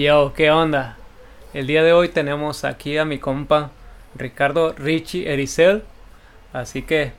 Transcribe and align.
Yo, 0.00 0.32
¿qué 0.34 0.50
onda? 0.50 0.96
El 1.52 1.66
día 1.66 1.82
de 1.82 1.92
hoy 1.92 2.08
tenemos 2.08 2.64
aquí 2.64 2.96
a 2.96 3.04
mi 3.04 3.18
compa 3.18 3.70
Ricardo 4.14 4.72
Richie 4.72 5.30
Ericel. 5.30 5.82
Así 6.54 6.80
que, 6.80 7.12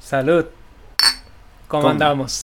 salud. 0.00 0.46
¿Cómo, 1.68 1.82
¿Cómo? 1.82 1.88
andamos? 1.90 2.42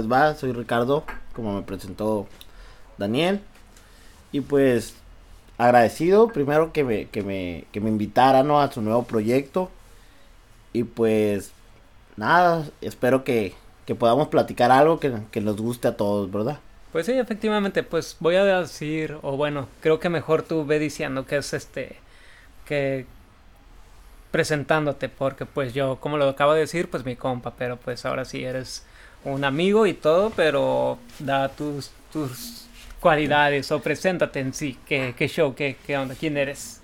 Les 0.00 0.10
va? 0.10 0.34
Soy 0.34 0.52
Ricardo, 0.52 1.04
como 1.34 1.54
me 1.54 1.62
presentó 1.62 2.26
Daniel. 2.98 3.40
Y 4.32 4.40
pues 4.40 4.94
agradecido 5.58 6.28
primero 6.28 6.72
que 6.72 6.84
me, 6.84 7.08
que 7.08 7.22
me, 7.22 7.64
que 7.72 7.80
me 7.80 7.90
invitara 7.90 8.40
a 8.40 8.72
su 8.72 8.80
nuevo 8.82 9.04
proyecto. 9.04 9.70
Y 10.72 10.84
pues 10.84 11.52
nada, 12.16 12.64
espero 12.80 13.24
que, 13.24 13.54
que 13.86 13.94
podamos 13.94 14.28
platicar 14.28 14.70
algo 14.70 15.00
que, 15.00 15.12
que 15.30 15.40
nos 15.40 15.56
guste 15.56 15.88
a 15.88 15.96
todos, 15.96 16.30
¿verdad? 16.30 16.58
Pues 16.92 17.06
sí, 17.06 17.12
efectivamente, 17.12 17.82
pues 17.82 18.16
voy 18.18 18.36
a 18.36 18.44
decir, 18.44 19.16
o 19.22 19.36
bueno, 19.36 19.68
creo 19.80 20.00
que 20.00 20.08
mejor 20.08 20.42
tú 20.42 20.64
ve 20.66 20.78
diciendo 20.78 21.24
que 21.24 21.36
es 21.36 21.52
este, 21.54 21.96
que 22.64 23.06
presentándote, 24.30 25.08
porque 25.08 25.46
pues 25.46 25.72
yo, 25.72 25.96
como 26.00 26.16
lo 26.16 26.28
acabo 26.28 26.52
de 26.54 26.60
decir, 26.60 26.90
pues 26.90 27.04
mi 27.04 27.16
compa, 27.16 27.54
pero 27.56 27.76
pues 27.76 28.04
ahora 28.06 28.24
sí 28.24 28.44
eres 28.44 28.84
un 29.24 29.44
amigo 29.44 29.86
y 29.86 29.94
todo, 29.94 30.30
pero 30.30 30.98
da 31.18 31.48
tus, 31.48 31.90
tus 32.12 32.66
cualidades 33.00 33.70
o 33.72 33.80
preséntate 33.80 34.40
en 34.40 34.54
sí, 34.54 34.78
qué, 34.86 35.14
qué 35.16 35.28
show, 35.28 35.54
qué, 35.54 35.76
qué 35.86 35.96
onda, 35.96 36.14
quién 36.14 36.36
eres. 36.36 36.80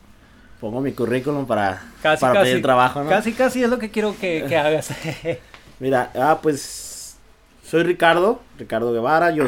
Pongo 0.61 0.81
mi 0.81 0.93
currículum 0.93 1.47
para, 1.47 1.83
Casi, 2.03 2.21
para 2.21 2.35
casi, 2.35 2.51
pedir 2.51 2.63
trabajo, 2.63 3.03
¿no? 3.03 3.11
Casi, 3.11 3.33
casi 3.33 3.63
es 3.63 3.69
lo 3.69 3.79
que 3.79 3.91
quiero 3.91 4.17
que, 4.19 4.45
que 4.49 4.57
hagas. 4.57 4.91
Mira, 5.81 6.11
ah, 6.15 6.39
pues 6.43 7.17
soy 7.63 7.83
Ricardo, 7.83 8.41
Ricardo 8.59 8.93
Guevara. 8.93 9.33
Yo 9.33 9.45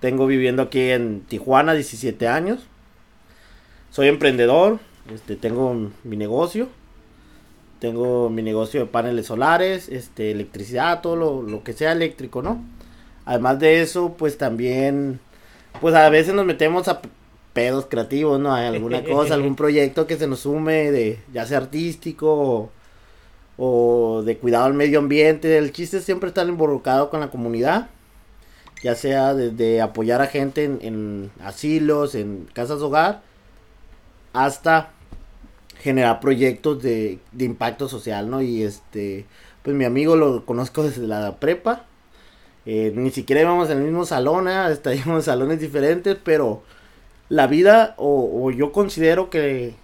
tengo 0.00 0.26
viviendo 0.26 0.62
aquí 0.62 0.90
en 0.90 1.22
Tijuana 1.22 1.72
17 1.72 2.28
años. 2.28 2.66
Soy 3.90 4.08
emprendedor, 4.08 4.80
este, 5.12 5.36
tengo 5.36 5.90
mi 6.04 6.16
negocio. 6.16 6.68
Tengo 7.82 8.30
mi 8.30 8.42
negocio 8.42 8.78
de 8.78 8.86
paneles 8.86 9.26
solares, 9.26 9.88
este, 9.88 10.30
electricidad, 10.30 11.00
todo 11.00 11.16
lo, 11.16 11.42
lo 11.42 11.64
que 11.64 11.72
sea 11.72 11.90
eléctrico, 11.90 12.40
¿no? 12.40 12.62
Además 13.24 13.58
de 13.58 13.82
eso, 13.82 14.14
pues 14.16 14.38
también, 14.38 15.18
pues 15.80 15.92
a 15.96 16.08
veces 16.08 16.32
nos 16.32 16.46
metemos 16.46 16.86
a 16.86 17.02
pedos 17.52 17.86
creativos, 17.86 18.38
¿no? 18.38 18.54
Hay 18.54 18.66
alguna 18.68 19.02
cosa, 19.10 19.34
algún 19.34 19.56
proyecto 19.56 20.06
que 20.06 20.16
se 20.16 20.28
nos 20.28 20.38
sume, 20.38 20.92
de, 20.92 21.18
ya 21.32 21.44
sea 21.44 21.58
artístico 21.58 22.30
o, 22.32 22.70
o 23.56 24.22
de 24.22 24.38
cuidado 24.38 24.66
al 24.66 24.74
medio 24.74 25.00
ambiente. 25.00 25.58
El 25.58 25.72
chiste 25.72 25.96
es 25.96 26.04
siempre 26.04 26.28
estar 26.28 26.46
involucrado 26.46 27.10
con 27.10 27.18
la 27.18 27.32
comunidad, 27.32 27.88
ya 28.84 28.94
sea 28.94 29.34
desde 29.34 29.80
apoyar 29.80 30.22
a 30.22 30.28
gente 30.28 30.62
en, 30.62 30.78
en 30.82 31.30
asilos, 31.42 32.14
en 32.14 32.48
casas 32.54 32.80
hogar, 32.80 33.22
hasta 34.32 34.92
generar 35.82 36.20
proyectos 36.20 36.82
de, 36.82 37.20
de 37.32 37.44
impacto 37.46 37.88
social, 37.88 38.30
¿no? 38.30 38.42
Y 38.42 38.62
este, 38.64 39.26
pues 39.62 39.76
mi 39.76 39.84
amigo 39.86 40.16
lo 40.16 40.46
conozco 40.46 40.84
desde 40.84 41.06
la 41.08 41.38
prepa. 41.40 41.86
eh, 42.66 42.92
ni 42.96 43.10
siquiera 43.10 43.42
íbamos 43.42 43.70
en 43.70 43.78
el 43.78 43.84
mismo 43.84 44.04
salón, 44.06 44.48
¿eh? 44.48 44.52
hasta 44.54 44.94
íbamos 44.96 45.18
en 45.18 45.22
salones 45.24 45.60
diferentes, 45.60 46.16
pero 46.24 46.64
la 47.28 47.46
vida, 47.48 47.94
o, 47.98 48.30
o 48.46 48.50
yo 48.52 48.72
considero 48.72 49.30
que 49.30 49.76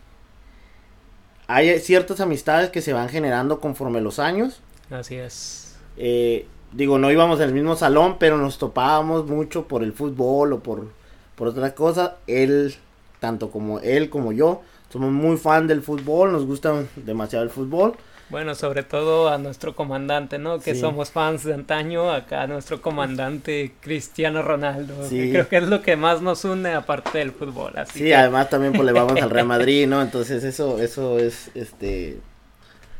hay 1.47 1.79
ciertas 1.81 2.21
amistades 2.21 2.71
que 2.71 2.83
se 2.83 2.93
van 2.93 3.09
generando 3.09 3.61
conforme 3.61 4.01
los 4.01 4.19
años. 4.19 4.63
Así 4.91 5.17
es. 5.17 5.79
Eh, 5.97 6.49
digo, 6.73 6.99
no 6.99 7.11
íbamos 7.11 7.41
en 7.41 7.49
el 7.49 7.55
mismo 7.55 7.77
salón, 7.77 8.19
pero 8.19 8.39
nos 8.39 8.59
topábamos 8.59 9.27
mucho 9.27 9.67
por 9.69 9.83
el 9.83 9.93
fútbol 9.93 10.53
o 10.53 10.63
por, 10.63 10.95
por 11.35 11.49
otras 11.49 11.73
cosas. 11.73 12.13
Él, 12.27 12.75
tanto 13.21 13.51
como 13.51 13.81
él 13.81 14.11
como 14.11 14.33
yo, 14.33 14.63
somos 14.93 15.11
muy 15.13 15.37
fan 15.37 15.67
del 15.67 15.83
fútbol, 15.83 16.33
nos 16.33 16.47
gusta 16.47 16.85
demasiado 16.97 17.45
el 17.45 17.51
fútbol. 17.51 17.95
Bueno, 18.31 18.55
sobre 18.55 18.83
todo 18.83 19.31
a 19.31 19.39
nuestro 19.39 19.75
comandante, 19.75 20.39
¿no? 20.39 20.59
Que 20.61 20.75
Sí. 20.75 20.81
somos 20.81 21.11
fans 21.11 21.45
de 21.45 21.55
antaño, 21.55 22.11
acá 22.13 22.47
nuestro 22.47 22.83
comandante 22.83 23.73
Cristiano 23.81 24.43
Ronaldo. 24.43 24.95
que 25.03 25.09
Sí. 25.09 25.31
creo 25.31 25.49
que 25.49 25.57
es 25.57 25.63
lo 25.69 25.81
que 25.81 25.97
más 25.97 26.21
nos 26.21 26.45
une 26.45 26.75
aparte 26.75 27.19
del 27.19 27.33
fútbol. 27.33 27.73
Así 27.79 28.01
Sí, 28.01 28.05
que, 28.05 28.15
además 28.15 28.51
también 28.51 28.75
pues 28.75 28.85
le 28.85 28.93
vamos 28.93 29.19
al 29.21 29.31
Real 29.31 29.47
Madrid, 29.47 29.87
¿no? 29.89 30.03
Entonces 30.03 30.45
eso, 30.45 30.79
eso 30.79 31.19
es, 31.19 31.51
este, 31.55 32.19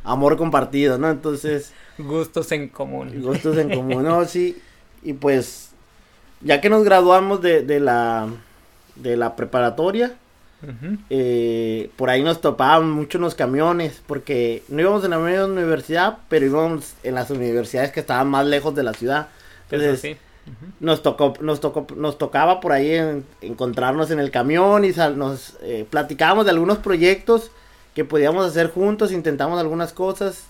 amor 0.03 0.35
compartido, 0.35 0.97
¿no? 0.97 1.11
Entonces, 1.11 1.73
gustos 1.99 2.51
en 2.51 2.67
común. 2.69 3.21
gustos 3.21 3.55
en 3.59 3.69
común, 3.69 4.01
¿no? 4.03 4.25
Sí, 4.25 4.59
y 5.03 5.13
pues, 5.13 5.69
ya 6.41 6.59
que 6.59 6.71
nos 6.71 6.83
graduamos 6.83 7.39
de, 7.41 7.61
de 7.61 7.79
la, 7.79 8.27
de 8.95 9.15
la 9.15 9.35
preparatoria, 9.35 10.13
Eh, 11.09 11.89
por 11.95 12.09
ahí 12.09 12.21
nos 12.23 12.41
topaban 12.41 12.89
mucho 12.89 13.17
en 13.17 13.23
los 13.23 13.35
camiones, 13.35 14.01
porque 14.05 14.63
no 14.67 14.81
íbamos 14.81 15.03
en 15.03 15.11
la 15.11 15.17
misma 15.19 15.45
universidad, 15.45 16.17
pero 16.29 16.45
íbamos 16.45 16.93
en 17.03 17.15
las 17.15 17.29
universidades 17.29 17.91
que 17.91 17.99
estaban 18.01 18.27
más 18.29 18.45
lejos 18.45 18.75
de 18.75 18.83
la 18.83 18.93
ciudad. 18.93 19.27
Entonces, 19.69 20.01
sí. 20.01 20.17
Nos 20.79 21.03
tocó, 21.03 21.33
nos 21.41 21.59
tocó, 21.59 21.85
nos 21.95 22.17
tocaba 22.17 22.59
por 22.59 22.71
ahí 22.71 22.91
en- 22.95 23.23
encontrarnos 23.41 24.09
en 24.09 24.19
el 24.19 24.31
camión 24.31 24.83
y 24.83 24.93
sal- 24.93 25.17
nos 25.17 25.57
eh, 25.61 25.85
platicábamos 25.89 26.45
de 26.45 26.51
algunos 26.51 26.79
proyectos 26.79 27.51
que 27.93 28.03
podíamos 28.03 28.45
hacer 28.45 28.71
juntos, 28.71 29.11
intentamos 29.11 29.59
algunas 29.59 29.93
cosas, 29.93 30.45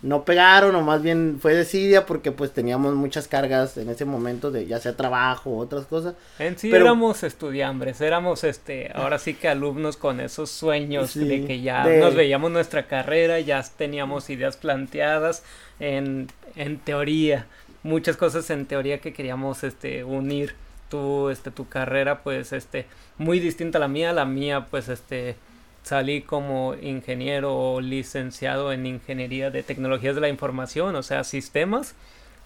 no 0.00 0.24
pegaron 0.24 0.74
o 0.76 0.82
más 0.82 1.02
bien 1.02 1.38
fue 1.40 1.54
desidia 1.54 2.06
porque 2.06 2.30
pues 2.30 2.52
teníamos 2.52 2.94
muchas 2.94 3.26
cargas 3.26 3.76
en 3.76 3.88
ese 3.90 4.04
momento 4.04 4.50
de 4.52 4.64
ya 4.66 4.78
sea 4.78 4.96
trabajo 4.96 5.50
o 5.50 5.58
otras 5.58 5.86
cosas. 5.86 6.14
En 6.38 6.56
sí 6.56 6.70
Pero- 6.70 6.84
éramos 6.84 7.22
estudiambres, 7.24 8.00
éramos 8.00 8.44
este, 8.44 8.92
ahora 8.94 9.18
sí 9.18 9.34
que 9.34 9.48
alumnos 9.48 9.96
con 9.96 10.20
esos 10.20 10.50
sueños 10.50 11.10
Sí, 11.10 11.24
de 11.26 11.44
que 11.46 11.60
ya 11.62 11.84
de- 11.86 11.98
nos 11.98 12.14
veíamos 12.14 12.50
nuestra 12.52 12.86
carrera, 12.86 13.40
ya 13.40 13.62
teníamos 13.76 14.30
ideas 14.30 14.56
planteadas 14.56 15.42
en, 15.80 16.28
en 16.54 16.78
teoría, 16.78 17.46
muchas 17.82 18.16
cosas 18.16 18.48
en 18.50 18.66
teoría 18.66 18.98
que 19.00 19.12
queríamos 19.12 19.64
este 19.64 20.04
unir. 20.04 20.54
Tu 20.90 21.28
este 21.28 21.50
tu 21.50 21.68
carrera 21.68 22.22
pues 22.22 22.52
este 22.54 22.86
muy 23.18 23.40
distinta 23.40 23.76
a 23.76 23.80
la 23.80 23.88
mía, 23.88 24.12
la 24.14 24.24
mía 24.24 24.68
pues 24.70 24.88
este 24.88 25.36
salí 25.82 26.22
como 26.22 26.74
ingeniero 26.80 27.56
o 27.56 27.80
licenciado 27.80 28.72
en 28.72 28.86
ingeniería 28.86 29.50
de 29.50 29.62
tecnologías 29.62 30.14
de 30.14 30.20
la 30.20 30.28
información, 30.28 30.94
o 30.96 31.02
sea, 31.02 31.24
sistemas 31.24 31.94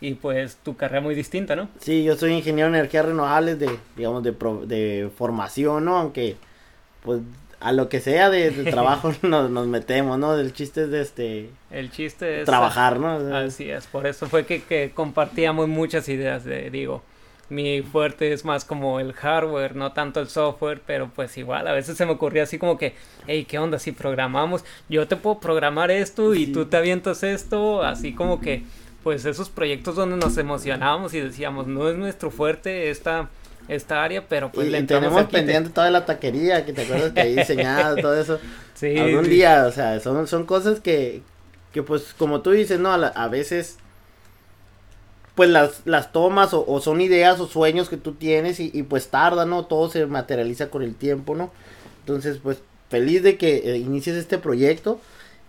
y 0.00 0.14
pues 0.14 0.56
tu 0.56 0.76
carrera 0.76 1.00
muy 1.00 1.14
distinta, 1.14 1.54
¿no? 1.56 1.68
Sí, 1.80 2.04
yo 2.04 2.16
soy 2.16 2.32
ingeniero 2.32 2.68
en 2.68 2.74
energías 2.76 3.06
renovables 3.06 3.58
de, 3.58 3.70
digamos, 3.96 4.22
de, 4.22 4.32
pro- 4.32 4.66
de 4.66 5.10
formación, 5.16 5.84
¿no? 5.84 5.96
Aunque, 5.96 6.36
pues, 7.04 7.20
a 7.60 7.70
lo 7.72 7.88
que 7.88 8.00
sea 8.00 8.28
de, 8.30 8.50
de 8.50 8.64
trabajo 8.70 9.12
nos, 9.22 9.50
nos 9.50 9.66
metemos, 9.68 10.18
¿no? 10.18 10.36
El 10.36 10.52
chiste 10.52 10.82
es 10.84 10.90
de, 10.90 11.00
este, 11.02 11.50
El 11.70 11.90
chiste 11.92 12.40
es 12.40 12.46
trabajar, 12.46 12.98
¿no? 12.98 13.16
O 13.16 13.20
sea, 13.28 13.38
Así 13.40 13.70
es, 13.70 13.86
por 13.86 14.06
eso 14.06 14.26
fue 14.28 14.44
que, 14.46 14.62
que 14.62 14.90
compartíamos 14.94 15.68
muchas 15.68 16.08
ideas 16.08 16.44
de, 16.44 16.70
digo, 16.70 17.02
mi 17.52 17.82
fuerte 17.82 18.32
es 18.32 18.44
más 18.44 18.64
como 18.64 18.98
el 18.98 19.12
hardware, 19.12 19.76
no 19.76 19.92
tanto 19.92 20.20
el 20.20 20.28
software, 20.28 20.80
pero 20.86 21.10
pues 21.14 21.36
igual, 21.36 21.68
a 21.68 21.72
veces 21.72 21.96
se 21.98 22.06
me 22.06 22.12
ocurría 22.12 22.44
así 22.44 22.58
como 22.58 22.78
que, 22.78 22.94
hey, 23.26 23.44
¿qué 23.48 23.58
onda? 23.58 23.78
Si 23.78 23.92
programamos, 23.92 24.64
yo 24.88 25.06
te 25.06 25.16
puedo 25.16 25.38
programar 25.38 25.90
esto 25.90 26.34
y 26.34 26.46
Sí. 26.46 26.52
tú 26.52 26.64
te 26.66 26.78
avientas 26.78 27.22
esto, 27.22 27.82
así 27.82 28.14
como 28.14 28.40
que, 28.40 28.62
pues 29.02 29.24
esos 29.26 29.50
proyectos 29.50 29.96
donde 29.96 30.16
nos 30.16 30.38
emocionábamos 30.38 31.12
y 31.12 31.20
decíamos, 31.20 31.66
no 31.66 31.88
es 31.90 31.96
nuestro 31.96 32.30
fuerte 32.30 32.88
esta, 32.88 33.28
esta 33.68 34.02
área, 34.02 34.24
pero 34.28 34.50
pues 34.50 34.68
y, 34.68 34.70
le 34.70 34.82
tenemos 34.84 35.20
quite". 35.26 35.32
pendiente 35.38 35.70
toda 35.70 35.90
la 35.90 36.06
taquería, 36.06 36.64
que 36.64 36.72
te 36.72 36.82
acuerdas 36.82 37.12
que 37.12 37.20
ahí 37.20 37.34
diseñada, 37.36 37.96
todo 38.00 38.18
eso. 38.18 38.38
Sí, 38.74 38.96
Algún 38.98 39.24
sí. 39.24 39.30
día, 39.32 39.66
o 39.68 39.72
sea, 39.72 40.00
son, 40.00 40.26
son 40.26 40.46
cosas 40.46 40.80
que, 40.80 41.22
que, 41.72 41.82
pues, 41.82 42.14
como 42.16 42.40
tú 42.40 42.50
dices, 42.52 42.80
¿no? 42.80 42.92
A, 42.92 42.96
la- 42.98 43.08
a 43.08 43.28
veces, 43.28 43.76
pues, 45.34 45.50
las, 45.50 45.82
las 45.86 46.12
tomas 46.12 46.54
o, 46.54 46.64
o 46.66 46.80
son 46.80 47.00
ideas 47.00 47.40
o 47.40 47.46
sueños 47.46 47.88
que 47.88 47.96
tú 47.96 48.12
tienes 48.14 48.60
y, 48.60 48.70
y, 48.74 48.82
pues, 48.82 49.08
tarda, 49.08 49.46
¿no? 49.46 49.64
Todo 49.66 49.90
se 49.90 50.06
materializa 50.06 50.70
con 50.70 50.82
el 50.82 50.94
tiempo, 50.94 51.34
¿no? 51.34 51.50
Entonces, 52.00 52.38
pues, 52.42 52.62
feliz 52.90 53.22
de 53.22 53.38
que 53.38 53.56
eh, 53.72 53.78
inicies 53.78 54.16
este 54.16 54.38
proyecto 54.38 55.00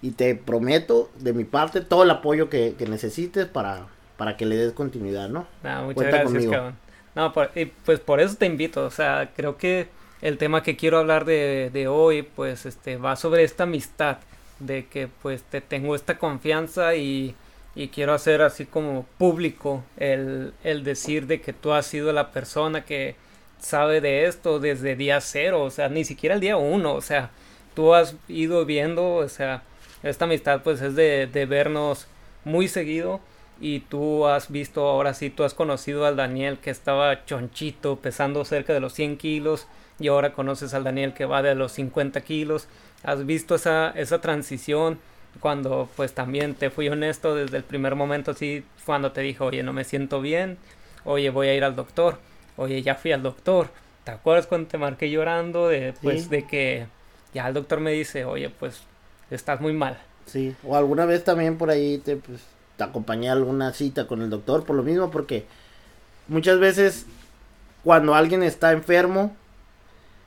y 0.01 0.12
te 0.12 0.35
prometo, 0.35 1.09
de 1.19 1.33
mi 1.33 1.44
parte, 1.45 1.81
todo 1.81 2.03
el 2.03 2.12
apoyo 2.12 2.50
que, 2.50 2.75
que 2.77 2.85
necesites 2.88 3.45
para, 3.47 3.88
para 4.18 4.38
que 4.38 4.45
le 4.45 4.56
des 4.57 4.74
continuidad, 4.74 5.30
¿no? 5.30 5.47
Ah, 5.63 5.81
muchas 5.83 5.95
Cuenta 5.95 6.18
gracias, 6.18 6.45
conmigo. 6.45 6.51
cabrón. 6.51 6.77
No, 7.15 7.31
pues 7.33 8.00
por 8.00 8.19
eso 8.21 8.36
te 8.38 8.45
invito, 8.47 8.86
o 8.86 8.91
sea, 8.91 9.31
creo 9.36 9.57
que 9.57 9.88
el 10.21 10.38
tema 10.38 10.63
que 10.63 10.75
quiero 10.75 10.97
hablar 10.97 11.25
de, 11.25 11.69
de 11.71 11.88
hoy, 11.88 12.24
pues, 12.24 12.65
este, 12.65 12.97
va 12.97 13.15
sobre 13.15 13.44
esta 13.44 13.63
amistad, 13.63 14.18
de 14.59 14.88
que, 14.88 15.07
pues, 15.21 15.44
te 15.44 15.62
tengo 15.62 15.95
esta 15.95 16.18
confianza 16.18 16.95
y, 16.95 17.36
y 17.75 17.88
quiero 17.88 18.14
hacer 18.14 18.42
así 18.42 18.66
como 18.66 19.06
público 19.18 19.84
el, 19.98 20.54
el 20.64 20.84
decir 20.84 21.28
de 21.28 21.42
que 21.42 21.54
tú 21.54 21.74
has 21.74 21.86
sido 21.86 22.14
la 22.14 22.31
persona 22.31 22.86
que 22.86 23.16
sabe 23.60 24.02
de 24.02 24.25
esto 24.25 24.60
desde 24.60 24.96
día 24.96 25.22
cero, 25.22 25.64
o 25.64 25.70
sea, 25.70 25.90
ni 25.90 26.04
siquiera 26.04 26.36
el 26.36 26.42
día 26.42 26.58
uno, 26.58 26.94
o 26.94 27.02
sea, 27.02 27.31
tú 27.75 27.94
has 27.94 28.16
ido 28.28 28.66
viendo, 28.66 29.16
o 29.16 29.30
sea, 29.30 29.64
esta 30.04 30.25
amistad 30.25 30.62
pues 30.64 30.81
es 30.81 30.96
de, 30.96 31.28
de 31.28 31.46
vernos 31.46 32.08
muy 32.44 32.68
seguido 32.68 33.22
y 33.60 33.80
tú 33.80 34.28
has 34.28 34.52
visto, 34.52 34.88
ahora 34.88 35.14
sí, 35.14 35.30
tú 35.30 35.44
has 35.44 35.54
conocido 35.54 36.06
al 36.06 36.18
Daniel 36.18 36.58
que 36.60 36.70
estaba 36.70 37.25
chonchito, 37.25 37.98
pesando 37.98 38.44
cerca 38.46 38.74
de 38.74 38.81
los 38.81 38.94
100 38.94 39.18
kilos, 39.18 39.68
y 40.00 40.08
ahora 40.08 40.34
conoces 40.34 40.74
al 40.74 40.84
Daniel 40.84 41.14
que 41.14 41.25
va 41.25 41.42
de 41.42 41.56
los 41.56 41.72
50 41.74 42.22
kilos. 42.22 42.68
Has 43.04 43.25
visto 43.25 43.56
esa, 43.56 43.92
esa 43.92 44.22
transición 44.22 45.00
cuando 45.39 45.89
pues 45.95 46.13
también 46.13 46.56
te 46.56 46.69
fui 46.69 46.89
honesto 46.89 47.35
desde 47.35 47.57
el 47.57 47.63
primer 47.63 47.95
momento, 47.95 48.31
así 48.31 48.63
cuando 48.85 49.12
te 49.12 49.21
dijo, 49.21 49.45
oye, 49.45 49.63
no 49.63 49.74
me 49.74 49.83
siento 49.83 50.21
bien, 50.21 50.57
oye, 51.06 51.30
voy 51.30 51.47
a 51.47 51.56
ir 51.56 51.63
al 51.63 51.75
doctor, 51.75 52.19
oye, 52.57 52.81
ya 52.81 52.95
fui 52.95 53.12
al 53.12 53.24
doctor. 53.24 53.69
¿Te 54.03 54.12
acuerdas 54.12 54.47
cuando 54.47 54.68
te 54.68 54.77
marqué 54.77 55.09
llorando 55.09 55.69
de, 55.69 55.94
pues, 56.01 56.30
de 56.30 56.45
que 56.45 56.88
ya 57.33 57.47
el 57.47 57.53
doctor 57.53 57.80
me 57.80 57.91
dice, 57.91 58.25
oye, 58.25 58.50
pues 58.50 58.81
estás 59.31 59.62
muy 59.62 59.74
mal? 59.74 59.97
Sí, 60.25 60.56
o 60.63 60.75
alguna 60.75 61.06
vez 61.06 61.24
también 61.24 61.57
por 61.57 61.69
ahí 61.69 61.97
te, 62.00 62.18
pues, 62.18 62.41
te 62.77 62.83
acompañé 62.83 63.29
a 63.29 63.33
alguna 63.33 63.71
cita 63.74 64.07
con 64.07 64.21
el 64.21 64.29
doctor 64.29 64.65
por 64.65 64.75
lo 64.75 64.83
mismo, 64.83 65.09
porque 65.09 65.45
muchas 66.27 66.59
veces 66.59 67.06
cuando 67.83 68.15
alguien 68.15 68.44
está 68.44 68.71
enfermo, 68.71 69.36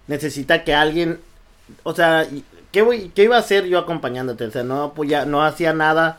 necesita 0.06 0.64
que 0.64 0.74
alguien, 0.74 1.20
o 1.82 1.94
sea, 1.94 2.26
¿qué, 2.72 2.82
voy, 2.82 3.10
qué 3.14 3.24
iba 3.24 3.36
a 3.36 3.40
hacer 3.40 3.66
yo 3.66 3.78
acompañándote? 3.78 4.46
O 4.46 4.50
sea, 4.50 4.62
no, 4.62 4.84
apoya, 4.84 5.24
no 5.24 5.42
hacía 5.42 5.72
nada 5.72 6.18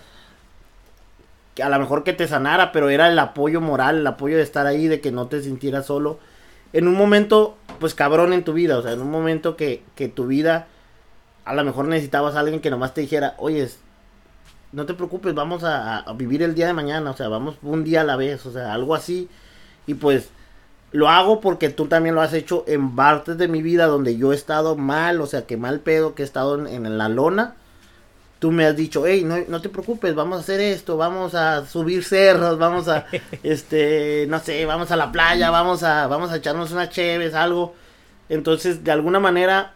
que 1.55 1.63
a 1.63 1.69
lo 1.69 1.79
mejor 1.79 2.03
que 2.03 2.13
te 2.13 2.27
sanara, 2.27 2.71
pero 2.71 2.89
era 2.89 3.07
el 3.07 3.17
apoyo 3.17 3.61
moral, 3.61 3.97
el 3.97 4.07
apoyo 4.07 4.37
de 4.37 4.43
estar 4.43 4.67
ahí, 4.67 4.87
de 4.87 5.01
que 5.01 5.11
no 5.11 5.27
te 5.27 5.41
sintieras 5.41 5.87
solo. 5.87 6.19
En 6.73 6.87
un 6.87 6.93
momento, 6.93 7.57
pues 7.79 7.95
cabrón 7.95 8.33
en 8.33 8.43
tu 8.43 8.53
vida, 8.53 8.77
o 8.77 8.83
sea, 8.83 8.91
en 8.91 9.01
un 9.01 9.09
momento 9.09 9.57
que, 9.57 9.83
que 9.95 10.07
tu 10.07 10.27
vida, 10.27 10.67
a 11.45 11.55
lo 11.55 11.63
mejor 11.63 11.87
necesitabas 11.87 12.35
a 12.35 12.41
alguien 12.41 12.59
que 12.61 12.69
nomás 12.69 12.93
te 12.93 13.01
dijera, 13.01 13.33
oye, 13.39 13.67
no 14.71 14.85
te 14.85 14.93
preocupes, 14.93 15.33
vamos 15.33 15.63
a, 15.63 16.05
vivir 16.15 16.43
el 16.43 16.53
día 16.53 16.67
de 16.67 16.73
mañana, 16.73 17.11
o 17.11 17.15
sea, 17.15 17.27
vamos 17.29 17.55
un 17.61 17.83
día 17.83 18.01
a 18.01 18.03
la 18.03 18.15
vez, 18.15 18.45
o 18.45 18.51
sea, 18.51 18.73
algo 18.73 18.95
así. 18.95 19.29
Y 19.85 19.93
pues 19.95 20.29
lo 20.91 21.09
hago 21.09 21.41
porque 21.41 21.69
tú 21.69 21.87
también 21.87 22.15
lo 22.15 22.21
has 22.21 22.33
hecho 22.33 22.63
en 22.67 22.95
partes 22.95 23.37
de 23.37 23.47
mi 23.47 23.61
vida 23.61 23.87
donde 23.87 24.17
yo 24.17 24.31
he 24.31 24.35
estado 24.35 24.75
mal, 24.75 25.19
o 25.21 25.27
sea, 25.27 25.45
que 25.45 25.57
mal 25.57 25.79
pedo, 25.81 26.15
que 26.15 26.23
he 26.23 26.25
estado 26.25 26.65
en, 26.65 26.97
la 26.97 27.09
lona. 27.09 27.55
Tú 28.39 28.51
me 28.51 28.65
has 28.65 28.75
dicho, 28.75 29.05
hey, 29.05 29.23
no, 29.25 29.37
no, 29.47 29.61
te 29.61 29.69
preocupes, 29.69 30.13
vamos 30.13 30.37
a 30.37 30.41
hacer 30.41 30.61
esto, 30.61 30.95
vamos 30.95 31.33
a 31.33 31.65
subir 31.65 32.03
cerros, 32.03 32.57
vamos 32.59 32.87
a, 32.87 33.05
este, 33.43 34.25
no 34.29 34.39
sé, 34.39 34.65
vamos 34.65 34.91
a 34.91 34.95
la 34.95 35.11
playa, 35.11 35.49
vamos 35.49 35.83
a, 35.83 36.07
vamos 36.07 36.31
a 36.31 36.37
echarnos 36.37 36.71
una 36.71 36.89
cheves, 36.89 37.33
algo. 37.33 37.73
Entonces, 38.29 38.83
de 38.83 38.91
alguna 38.91 39.19
manera, 39.19 39.73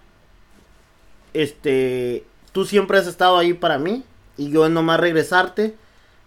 este, 1.33 2.23
tú 2.51 2.65
siempre 2.65 2.97
has 2.99 3.07
estado 3.07 3.37
ahí 3.37 3.53
para 3.53 3.79
mí 3.79 4.03
y 4.37 4.51
yo 4.51 4.69
nomás 4.69 4.99
regresarte 4.99 5.75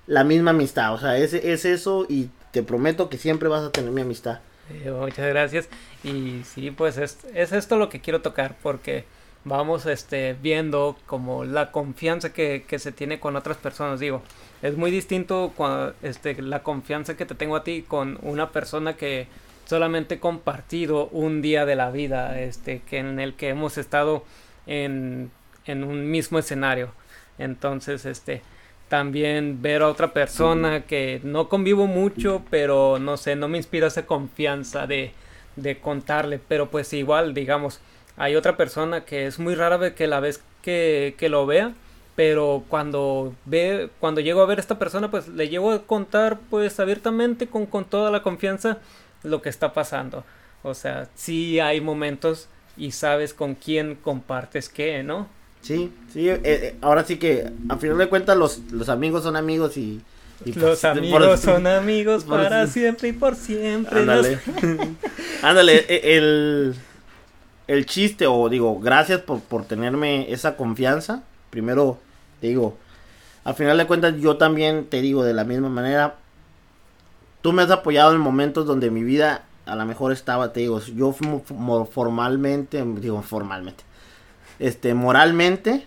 la 0.07 0.25
misma 0.25 0.51
amistad. 0.51 0.93
O 0.93 0.99
sea, 0.99 1.17
es, 1.17 1.33
es 1.35 1.65
eso 1.65 2.05
y 2.09 2.31
te 2.51 2.63
prometo 2.63 3.09
que 3.09 3.19
siempre 3.19 3.49
vas 3.49 3.63
a 3.63 3.71
tener 3.71 3.91
mi 3.91 4.03
amistad. 4.03 4.41
Eh, 4.71 4.91
muchas 4.91 5.29
gracias. 5.29 5.69
Y 6.03 6.43
sí, 6.45 6.71
pues 6.71 6.99
es, 6.99 7.19
es, 7.35 7.53
esto 7.53 7.77
lo 7.77 7.89
que 7.89 8.01
quiero 8.01 8.23
tocar 8.23 8.57
porque 8.63 9.05
vamos 9.45 9.87
este, 9.87 10.37
viendo 10.41 10.97
como 11.07 11.45
la 11.45 11.71
confianza 11.71 12.33
que, 12.33 12.65
que 12.67 12.79
se 12.79 12.93
tiene 12.93 13.21
con 13.21 13.37
otras 13.37 13.57
personas. 13.57 14.01
Digo, 14.01 14.23
es 14.63 14.77
muy 14.77 14.91
distinto 14.91 15.53
cuando, 15.57 15.95
este, 16.03 16.41
la 16.41 16.63
confianza 16.63 17.17
que 17.17 17.27
te 17.27 17.35
tengo 17.35 17.57
a 17.57 17.65
ti 17.65 17.85
con 17.87 18.19
una 18.23 18.51
persona 18.51 18.95
que 18.97 19.29
solamente 19.67 20.17
he 20.17 20.21
compartido 20.21 21.09
un 21.09 21.43
día 21.43 21.65
de 21.67 21.77
la 21.77 21.91
vida, 21.91 22.41
este, 22.41 22.81
que 22.81 22.99
en 22.99 23.21
el 23.21 23.35
que 23.35 23.49
hemos 23.51 23.79
estado 23.79 24.25
en, 24.67 25.31
en 25.67 25.85
un 25.85 26.11
mismo 26.11 26.39
escenario. 26.39 26.93
Entonces, 27.39 28.07
este, 28.07 28.43
también 28.89 29.63
ver 29.63 29.83
a 29.83 29.89
otra 29.89 30.13
persona 30.13 30.83
que 30.83 31.21
no 31.25 31.49
convivo 31.49 31.87
mucho, 31.87 32.43
pero 32.51 32.99
no 32.99 33.17
sé, 33.17 33.37
no 33.37 33.49
me 33.49 33.59
inspira 33.59 33.87
esa 33.89 34.07
confianza 34.07 34.87
de, 34.87 35.13
de 35.57 35.79
contarle, 35.79 36.41
pero 36.47 36.71
pues 36.71 36.93
igual, 36.93 37.35
digamos, 37.35 37.81
hay 38.17 38.37
otra 38.37 38.57
persona 38.57 39.05
que 39.05 39.27
es 39.27 39.39
muy 39.39 39.55
rara 39.55 39.95
que 39.95 40.07
la 40.07 40.21
vez 40.21 40.43
que, 40.63 41.15
que 41.19 41.29
lo 41.29 41.47
vea, 41.47 41.73
pero 42.15 42.65
cuando 42.69 43.35
ve, 43.45 43.91
cuando 44.01 44.21
llego 44.21 44.41
a 44.43 44.47
ver 44.47 44.59
a 44.59 44.61
esta 44.61 44.79
persona, 44.79 45.11
pues 45.11 45.29
le 45.29 45.49
llego 45.49 45.73
a 45.73 45.83
contar 45.83 46.39
pues 46.51 46.79
abiertamente 46.79 47.49
con, 47.49 47.67
con 47.67 47.85
toda 47.85 48.11
la 48.11 48.23
confianza 48.23 48.79
lo 49.23 49.43
que 49.43 49.49
está 49.49 49.73
pasando. 49.73 50.25
O 50.63 50.75
sea, 50.75 51.09
sí 51.15 51.61
hay 51.61 51.81
momentos 51.81 52.49
y 52.77 52.93
sabes 52.93 53.35
con 53.35 53.55
quién 53.55 53.97
compartes 53.97 54.69
qué, 54.69 55.03
¿no? 55.03 55.29
Sí, 55.65 55.91
sí, 56.13 56.29
eh, 56.29 56.41
eh, 56.45 56.77
ahora 56.83 57.05
sí 57.05 57.17
que 57.17 57.51
a 57.71 57.77
final 57.77 57.97
de 57.97 58.09
cuentas 58.09 58.37
los, 58.37 58.61
los 58.71 58.91
amigos 58.91 59.23
son 59.23 59.35
amigos 59.35 59.79
y... 59.79 60.03
los 60.45 60.57
pues, 60.57 60.85
amigos 60.85 61.41
son 61.41 61.67
amigos 61.67 62.25
para 62.25 62.67
siempre 62.67 63.09
y 63.09 63.13
por 63.13 63.35
siempre. 63.35 64.01
Ándale, 64.01 64.39
ándale, 65.43 65.87
e, 65.89 66.19
el, 66.19 66.75
el 67.67 67.87
chiste, 67.87 68.27
o 68.27 68.51
digo, 68.51 68.79
gracias 68.79 69.23
por, 69.23 69.41
por 69.41 69.65
tenerme 69.65 70.31
esa 70.31 70.55
confianza. 70.57 71.23
Primero, 71.49 71.99
te 72.43 72.49
digo, 72.49 72.77
a 73.45 73.55
final 73.55 73.79
de 73.79 73.87
cuentas 73.87 74.17
yo 74.19 74.37
también 74.37 74.85
te 74.85 75.01
digo 75.01 75.25
de 75.25 75.33
la 75.33 75.45
misma 75.45 75.71
manera, 75.71 76.17
tú 77.41 77.55
me 77.55 77.63
has 77.63 77.71
apoyado 77.71 78.13
en 78.13 78.21
momentos 78.21 78.67
donde 78.67 78.91
mi 78.91 79.03
vida 79.03 79.45
a 79.65 79.77
lo 79.77 79.87
mejor 79.87 80.13
estaba, 80.13 80.53
te 80.53 80.61
digo, 80.61 80.81
yo 80.81 81.15
formalmente, 81.91 82.85
digo 83.01 83.23
formalmente, 83.23 83.83
este, 84.59 84.95
moralmente 84.95 85.87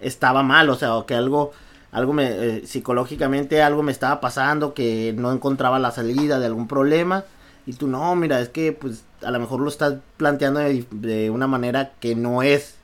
estaba 0.00 0.42
mal, 0.42 0.68
o 0.70 0.76
sea, 0.76 0.94
o 0.96 1.06
que 1.06 1.14
algo, 1.14 1.52
algo 1.92 2.12
me, 2.12 2.26
eh, 2.28 2.66
psicológicamente 2.66 3.62
algo 3.62 3.82
me 3.82 3.92
estaba 3.92 4.20
pasando, 4.20 4.74
que 4.74 5.14
no 5.16 5.32
encontraba 5.32 5.78
la 5.78 5.90
salida 5.90 6.38
de 6.38 6.46
algún 6.46 6.68
problema, 6.68 7.24
y 7.66 7.72
tú 7.72 7.86
no, 7.86 8.14
mira, 8.14 8.40
es 8.40 8.50
que 8.50 8.72
pues 8.72 9.04
a 9.22 9.30
lo 9.30 9.40
mejor 9.40 9.60
lo 9.60 9.68
estás 9.68 9.94
planteando 10.16 10.60
de, 10.60 11.30
una 11.30 11.46
manera 11.46 11.92
que 12.00 12.14
no 12.14 12.42
es, 12.42 12.76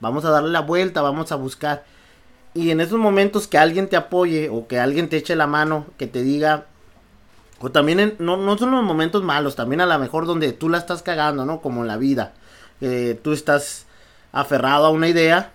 vamos 0.00 0.24
a 0.24 0.30
darle 0.30 0.50
la 0.50 0.60
vuelta, 0.60 1.02
vamos 1.02 1.32
a 1.32 1.36
buscar, 1.36 1.84
y 2.54 2.70
en 2.70 2.80
esos 2.80 2.98
momentos 2.98 3.46
que 3.46 3.58
alguien 3.58 3.88
te 3.88 3.96
apoye, 3.96 4.48
o 4.50 4.66
que 4.66 4.80
alguien 4.80 5.08
te 5.08 5.18
eche 5.18 5.36
la 5.36 5.46
mano, 5.46 5.86
que 5.98 6.06
te 6.06 6.22
diga, 6.22 6.66
o 7.60 7.70
también 7.70 8.16
no, 8.18 8.36
no 8.36 8.58
son 8.58 8.72
los 8.72 8.82
momentos 8.82 9.22
malos, 9.22 9.54
también 9.54 9.80
a 9.80 9.86
lo 9.86 9.98
mejor 9.98 10.26
donde 10.26 10.52
tú 10.52 10.68
la 10.68 10.78
estás 10.78 11.02
cagando, 11.02 11.44
¿no? 11.46 11.60
Como 11.60 11.82
en 11.82 11.88
la 11.88 11.96
vida. 11.96 12.32
Eh, 12.80 13.20
tú 13.22 13.32
estás 13.32 13.86
aferrado 14.32 14.86
a 14.86 14.90
una 14.90 15.08
idea 15.08 15.52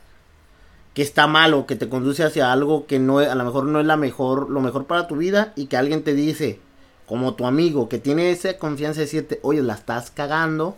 que 0.94 1.02
está 1.02 1.28
malo, 1.28 1.66
que 1.66 1.76
te 1.76 1.90
conduce 1.90 2.24
hacia 2.24 2.52
algo 2.52 2.88
que 2.88 2.98
no 2.98 3.20
a 3.20 3.36
lo 3.36 3.44
mejor 3.44 3.66
no 3.66 3.80
es 3.80 3.86
la 3.86 3.98
mejor, 3.98 4.50
lo 4.50 4.62
mejor 4.62 4.86
para 4.86 5.08
tu 5.08 5.18
vida 5.18 5.54
y 5.56 5.68
que 5.68 5.78
alguien 5.78 6.04
te 6.04 6.16
dice, 6.16 6.60
como 7.06 7.36
tu 7.36 7.46
amigo, 7.46 7.88
que 7.88 8.00
tiene 8.00 8.32
esa 8.32 8.58
confianza 8.58 9.00
de 9.00 9.06
decirte, 9.06 9.40
oye, 9.44 9.62
la 9.62 9.76
estás 9.76 10.10
cagando, 10.10 10.76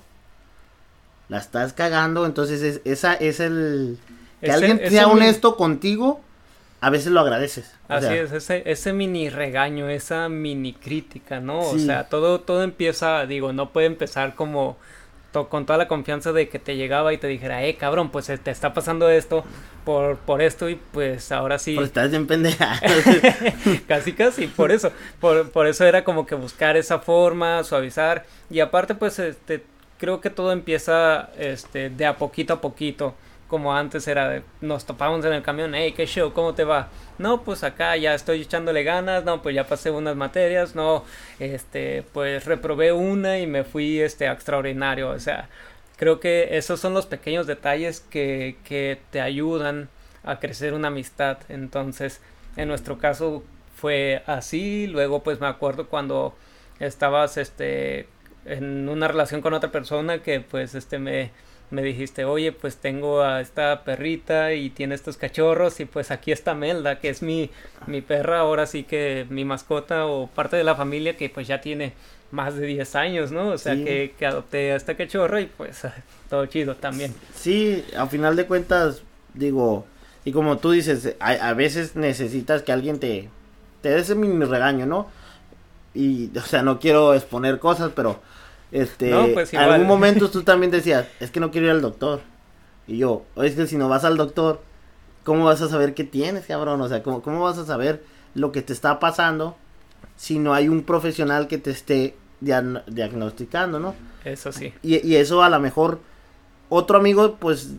la 1.30 1.38
estás 1.38 1.74
cagando, 1.74 2.26
entonces 2.26 2.62
es, 2.62 2.82
esa 2.84 3.14
es 3.14 3.40
el 3.40 3.98
que 4.42 4.52
alguien 4.52 4.82
sea 4.90 5.08
honesto 5.08 5.56
contigo, 5.56 6.22
a 6.82 6.90
veces 6.90 7.12
lo 7.12 7.20
agradeces. 7.20 7.74
Así 7.88 8.14
es, 8.14 8.32
ese, 8.32 8.64
ese 8.66 8.94
mini 8.94 9.30
regaño, 9.30 9.90
esa 9.90 10.30
mini 10.30 10.74
crítica, 10.74 11.40
¿no? 11.40 11.60
O 11.62 11.78
sea, 11.78 12.10
todo, 12.10 12.42
todo 12.42 12.64
empieza, 12.64 13.26
digo, 13.26 13.54
no 13.54 13.72
puede 13.72 13.88
empezar 13.88 14.36
como 14.36 14.78
con 15.32 15.66
toda 15.66 15.78
la 15.78 15.88
confianza 15.88 16.32
de 16.34 16.50
que 16.50 16.60
te 16.60 16.76
llegaba 16.76 17.14
y 17.14 17.18
te 17.18 17.28
dijera, 17.28 17.64
eh, 17.64 17.76
cabrón, 17.76 18.10
pues 18.10 18.28
te 18.28 18.52
está 18.52 18.74
pasando 18.74 19.10
esto 19.10 19.44
por, 19.86 20.18
por 20.18 20.42
esto 20.42 20.70
y 20.70 20.76
pues 20.76 21.32
ahora 21.32 21.60
sí. 21.60 21.76
Pues 21.76 21.88
estás 21.88 22.14
en 22.14 22.28
pendeja. 22.28 22.80
casi, 23.88 24.14
casi, 24.14 24.48
por 24.48 24.72
eso. 24.72 24.92
Por, 25.20 25.50
por 25.52 25.68
eso 25.68 25.86
era 25.86 26.04
como 26.04 26.26
que 26.26 26.36
buscar 26.36 26.78
esa 26.78 27.00
forma, 27.00 27.64
suavizar. 27.64 28.26
Y 28.50 28.60
aparte, 28.60 28.96
pues, 28.96 29.20
este, 29.20 29.64
creo 30.00 30.22
que 30.22 30.32
todo 30.32 30.52
empieza, 30.52 31.30
este, 31.38 31.92
de 31.92 32.06
a 32.08 32.18
poquito 32.18 32.54
a 32.54 32.62
poquito 32.62 33.14
como 33.50 33.76
antes 33.76 34.08
era 34.08 34.30
de, 34.30 34.44
nos 34.62 34.86
topábamos 34.86 35.26
en 35.26 35.34
el 35.34 35.42
camión, 35.42 35.74
hey, 35.74 35.94
qué 35.98 36.06
show, 36.06 36.32
¿cómo 36.34 36.54
te 36.54 36.64
va? 36.64 36.90
No, 37.18 37.42
pues 37.42 37.64
acá 37.64 37.98
ya 37.98 38.14
estoy 38.14 38.42
echándole 38.44 38.84
ganas, 38.84 39.26
no, 39.26 39.42
pues 39.42 39.56
ya 39.56 39.66
pasé 39.66 39.90
unas 39.90 40.16
materias, 40.16 40.76
no, 40.76 41.04
este, 41.40 42.04
pues 42.14 42.46
reprobé 42.46 42.94
una 42.94 43.40
y 43.40 43.48
me 43.48 43.64
fui, 43.64 44.00
este, 44.00 44.28
extraordinario, 44.28 45.10
o 45.10 45.20
sea, 45.20 45.50
creo 45.98 46.20
que 46.20 46.58
esos 46.58 46.80
son 46.80 46.94
los 46.94 47.08
pequeños 47.08 47.48
detalles 47.48 48.02
que, 48.02 48.58
que 48.64 49.00
te 49.10 49.20
ayudan 49.20 49.90
a 50.24 50.40
crecer 50.40 50.74
una 50.74 50.90
amistad, 50.90 51.40
entonces, 51.50 52.22
en 52.56 52.68
nuestro 52.68 53.00
caso 53.00 53.44
fue 53.76 54.22
así, 54.28 54.86
luego 54.86 55.24
pues 55.24 55.42
me 55.42 55.48
acuerdo 55.48 55.88
cuando 55.88 56.36
estabas, 56.80 57.38
este, 57.38 58.08
en 58.50 58.90
una 58.90 59.08
relación 59.08 59.42
con 59.42 59.54
otra 59.54 59.72
persona 59.72 60.22
que 60.22 60.42
pues 60.42 60.76
este 60.76 61.00
me, 61.00 61.32
me 61.72 61.82
dijiste, 61.82 62.26
oye, 62.26 62.52
pues 62.52 62.78
tengo 62.78 63.22
a 63.22 63.42
esta 63.42 63.84
perrita 63.84 64.54
y 64.54 64.70
tiene 64.70 64.96
estos 64.96 65.18
cachorros 65.18 65.80
y 65.80 65.86
pues 65.86 66.12
aquí 66.12 66.32
está 66.32 66.56
Melda, 66.56 67.00
que 67.00 67.10
es 67.10 67.22
mi, 67.22 67.50
mi 67.88 68.02
perra, 68.02 68.40
ahora 68.40 68.66
sí 68.66 68.84
que 68.84 69.26
mi 69.30 69.46
mascota 69.46 70.06
o 70.06 70.28
parte 70.28 70.58
de 70.58 70.64
la 70.64 70.76
familia 70.76 71.16
que 71.16 71.30
pues 71.30 71.48
ya 71.48 71.62
tiene 71.62 71.94
más 72.32 72.56
de 72.56 72.66
10 72.66 72.96
años, 72.96 73.32
¿no? 73.32 73.50
O 73.50 73.58
sea, 73.58 73.76
que, 73.76 74.14
que 74.18 74.26
adopté 74.26 74.72
a 74.72 74.76
esta 74.76 74.96
cachorra 74.96 75.42
y 75.42 75.46
pues 75.46 75.82
todo 76.30 76.46
chido 76.46 76.76
también. 76.76 77.14
Sí, 77.34 77.84
a 77.98 78.06
final 78.08 78.36
de 78.36 78.46
cuentas, 78.46 79.04
digo, 79.34 79.86
y 80.26 80.32
como 80.32 80.58
tú 80.58 80.72
dices, 80.72 81.16
a, 81.20 81.30
a 81.32 81.54
veces 81.54 81.96
necesitas 81.96 82.62
que 82.62 82.72
alguien 82.72 83.00
te, 83.00 83.30
te 83.82 83.90
dé 83.90 84.00
ese 84.00 84.16
mini 84.16 84.46
regaño, 84.46 84.86
¿no? 84.86 85.08
Y, 85.94 86.36
o 86.38 86.42
sea, 86.42 86.62
no 86.62 86.80
quiero 86.80 87.14
exponer 87.14 87.60
cosas, 87.60 87.92
pero, 87.96 88.22
este, 88.72 89.32
pues 89.34 89.54
en 89.54 89.60
algún 89.60 89.88
momento 89.88 90.30
tú 90.30 90.44
también 90.44 90.72
decías, 90.72 91.08
es 91.20 91.32
que 91.32 91.40
no 91.40 91.52
quiero 91.52 91.68
ir 91.68 91.72
al 91.74 91.82
doctor. 91.82 92.22
Y 92.88 92.98
yo, 92.98 93.24
es 93.38 93.56
que 93.56 93.68
si 93.68 93.78
no 93.78 93.88
vas 93.90 94.04
al 94.04 94.18
doctor, 94.18 94.62
¿cómo 95.24 95.46
vas 95.46 95.62
a 95.62 95.70
saber 95.70 95.94
qué 95.94 96.04
tienes, 96.04 96.46
cabrón? 96.46 96.82
O 96.82 96.88
sea, 96.88 97.04
¿cómo, 97.04 97.22
cómo 97.22 97.42
vas 97.42 97.58
a 97.58 97.66
saber 97.66 98.04
lo 98.36 98.52
que 98.52 98.62
te 98.62 98.74
está 98.74 99.00
pasando 99.00 99.56
si 100.16 100.40
no 100.40 100.54
hay 100.54 100.70
un 100.70 100.84
profesional 100.84 101.48
que 101.48 101.58
te 101.58 101.72
esté 101.72 102.16
diagnosticando, 102.42 103.80
¿no? 103.80 103.96
Eso 104.26 104.52
sí. 104.52 104.74
Y, 104.82 105.06
y 105.08 105.16
eso 105.16 105.44
a 105.44 105.50
lo 105.50 105.60
mejor 105.60 106.00
otro 106.70 106.98
amigo, 106.98 107.36
pues, 107.40 107.72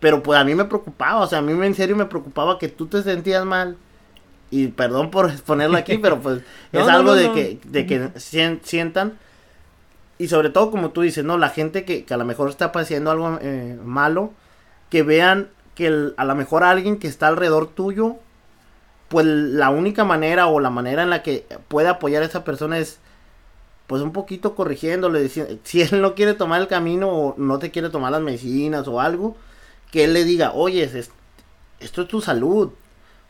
pero 0.00 0.22
pues 0.22 0.38
a 0.38 0.44
mí 0.44 0.54
me 0.54 0.64
preocupaba, 0.64 1.20
o 1.20 1.26
sea, 1.26 1.38
a 1.38 1.42
mí 1.42 1.52
en 1.66 1.74
serio 1.74 1.96
me 1.96 2.06
preocupaba 2.06 2.58
que 2.58 2.68
tú 2.68 2.86
te 2.86 3.02
sentías 3.02 3.44
mal. 3.44 3.76
Y 4.50 4.68
perdón 4.68 5.10
por 5.10 5.28
exponerlo 5.30 5.76
aquí, 5.76 5.98
pero 5.98 6.20
pues 6.20 6.40
No, 6.72 6.80
es 6.80 6.86
no, 6.86 6.92
algo 6.92 7.10
no, 7.10 7.14
de 7.14 7.28
no. 7.28 7.34
que, 7.34 7.58
de 7.64 7.86
que 7.86 8.00
sien- 8.16 8.60
sientan. 8.62 9.18
Y 10.18 10.28
sobre 10.28 10.50
todo, 10.50 10.70
como 10.70 10.90
tú 10.90 11.02
dices, 11.02 11.24
¿no? 11.24 11.38
La 11.38 11.50
gente 11.50 11.84
que, 11.84 12.04
que 12.04 12.14
a 12.14 12.16
lo 12.16 12.24
mejor 12.24 12.48
está 12.48 12.72
pasando 12.72 13.10
algo 13.10 13.38
eh, 13.42 13.78
malo, 13.84 14.32
que 14.90 15.02
vean 15.02 15.48
que 15.74 16.12
a 16.16 16.24
lo 16.24 16.34
mejor 16.34 16.64
alguien 16.64 16.98
que 16.98 17.08
está 17.08 17.28
alrededor 17.28 17.68
tuyo, 17.68 18.16
pues 19.08 19.26
la 19.26 19.70
única 19.70 20.04
manera 20.04 20.46
o 20.48 20.60
la 20.60 20.70
manera 20.70 21.02
en 21.02 21.10
la 21.10 21.22
que 21.22 21.46
puede 21.68 21.88
apoyar 21.88 22.22
a 22.22 22.26
esa 22.26 22.44
persona 22.44 22.78
es 22.78 22.98
pues 23.86 24.02
un 24.02 24.12
poquito 24.12 24.54
corrigiéndole, 24.54 25.22
diciendo, 25.22 25.58
si 25.64 25.82
él 25.82 26.02
no 26.02 26.14
quiere 26.14 26.34
tomar 26.34 26.60
el 26.60 26.68
camino 26.68 27.08
o 27.10 27.34
no 27.38 27.58
te 27.58 27.70
quiere 27.70 27.90
tomar 27.90 28.12
las 28.12 28.22
medicinas 28.22 28.88
o 28.88 29.00
algo, 29.00 29.36
que 29.92 30.04
él 30.04 30.14
le 30.14 30.24
diga, 30.24 30.52
oye, 30.54 30.84
es- 30.84 31.10
esto 31.80 32.02
es 32.02 32.08
tu 32.08 32.20
salud. 32.20 32.72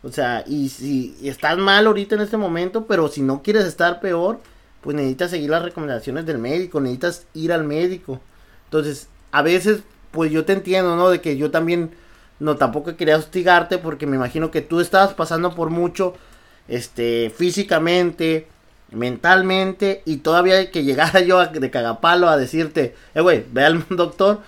O 0.03 0.11
sea, 0.11 0.45
y 0.47 0.69
si 0.69 1.17
estás 1.25 1.59
mal 1.59 1.87
ahorita 1.87 2.15
en 2.15 2.21
este 2.23 2.37
momento, 2.37 2.87
pero 2.87 3.09
si 3.09 3.23
no 3.23 3.43
quieres 3.43 3.65
estar 3.67 4.01
peor, 4.01 4.41
pues 4.87 4.95
necesitas 4.95 5.33
seguir 5.33 5.51
las 5.51 5.65
recomendaciones 5.65 6.27
del 6.27 6.39
médico, 6.39 6.81
necesitas 6.81 7.27
ir 7.35 7.53
al 7.53 7.65
médico. 7.65 8.21
Entonces, 8.67 9.09
a 9.33 9.43
veces, 9.43 9.81
pues 10.13 10.31
yo 10.31 10.45
te 10.45 10.53
entiendo, 10.53 10.95
¿no? 10.95 11.11
De 11.11 11.21
que 11.21 11.37
yo 11.37 11.51
también, 11.51 11.91
no, 12.39 12.55
tampoco 12.55 12.97
quería 12.97 13.17
hostigarte 13.17 13.79
porque 13.79 14.07
me 14.07 14.15
imagino 14.15 14.53
que 14.53 14.61
tú 14.61 14.79
estabas 14.79 15.13
pasando 15.13 15.57
por 15.57 15.71
mucho, 15.71 16.15
este, 16.69 17.33
físicamente, 17.37 18.47
mentalmente, 18.93 20.03
y 20.05 20.19
todavía 20.19 20.71
que 20.71 20.85
llegara 20.85 21.19
yo 21.27 21.45
de 21.45 21.71
cagapalo 21.73 22.29
a 22.29 22.37
decirte, 22.37 22.95
eh, 23.17 23.21
güey, 23.21 23.45
ve 23.51 23.65
al 23.65 23.85
doctor, 23.91 24.39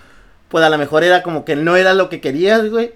pues 0.47 0.63
a 0.63 0.69
lo 0.69 0.77
mejor 0.77 1.03
era 1.03 1.21
como 1.21 1.43
que 1.43 1.57
no 1.57 1.75
era 1.75 1.93
lo 1.93 2.07
que 2.07 2.21
querías, 2.21 2.69
güey, 2.69 2.93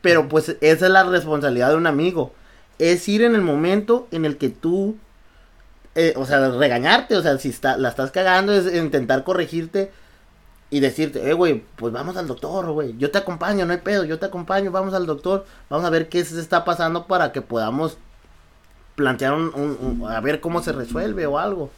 pero 0.00 0.28
pues 0.28 0.56
esa 0.60 0.86
es 0.86 0.90
la 0.90 1.04
responsabilidad 1.04 1.68
de 1.68 1.76
un 1.76 1.86
amigo, 1.86 2.34
es 2.80 3.08
ir 3.08 3.22
en 3.22 3.36
el 3.36 3.42
momento 3.42 4.08
en 4.10 4.24
el 4.24 4.38
que 4.38 4.48
tú, 4.48 4.96
eh, 5.94 6.14
o 6.16 6.24
sea, 6.26 6.50
regañarte, 6.50 7.16
o 7.16 7.22
sea, 7.22 7.38
si 7.38 7.48
está, 7.48 7.76
la 7.76 7.88
estás 7.90 8.10
cagando, 8.10 8.52
es 8.52 8.72
intentar 8.74 9.24
corregirte 9.24 9.90
y 10.70 10.80
decirte, 10.80 11.28
eh, 11.28 11.32
güey, 11.32 11.64
pues 11.76 11.92
vamos 11.92 12.16
al 12.16 12.28
doctor, 12.28 12.70
güey, 12.72 12.96
yo 12.96 13.10
te 13.10 13.18
acompaño, 13.18 13.66
no 13.66 13.72
hay 13.72 13.80
pedo, 13.80 14.04
yo 14.04 14.18
te 14.20 14.26
acompaño, 14.26 14.70
vamos 14.70 14.94
al 14.94 15.04
doctor, 15.06 15.44
vamos 15.68 15.84
a 15.86 15.90
ver 15.90 16.08
qué 16.08 16.24
se 16.24 16.40
está 16.40 16.64
pasando 16.64 17.06
para 17.06 17.32
que 17.32 17.42
podamos 17.42 17.98
plantear 18.94 19.32
un, 19.32 19.52
un- 19.54 19.78
un- 20.02 20.10
a 20.10 20.20
ver 20.20 20.40
cómo 20.40 20.62
se 20.62 20.72
resuelve 20.72 21.26
o 21.26 21.38
algo. 21.38 21.70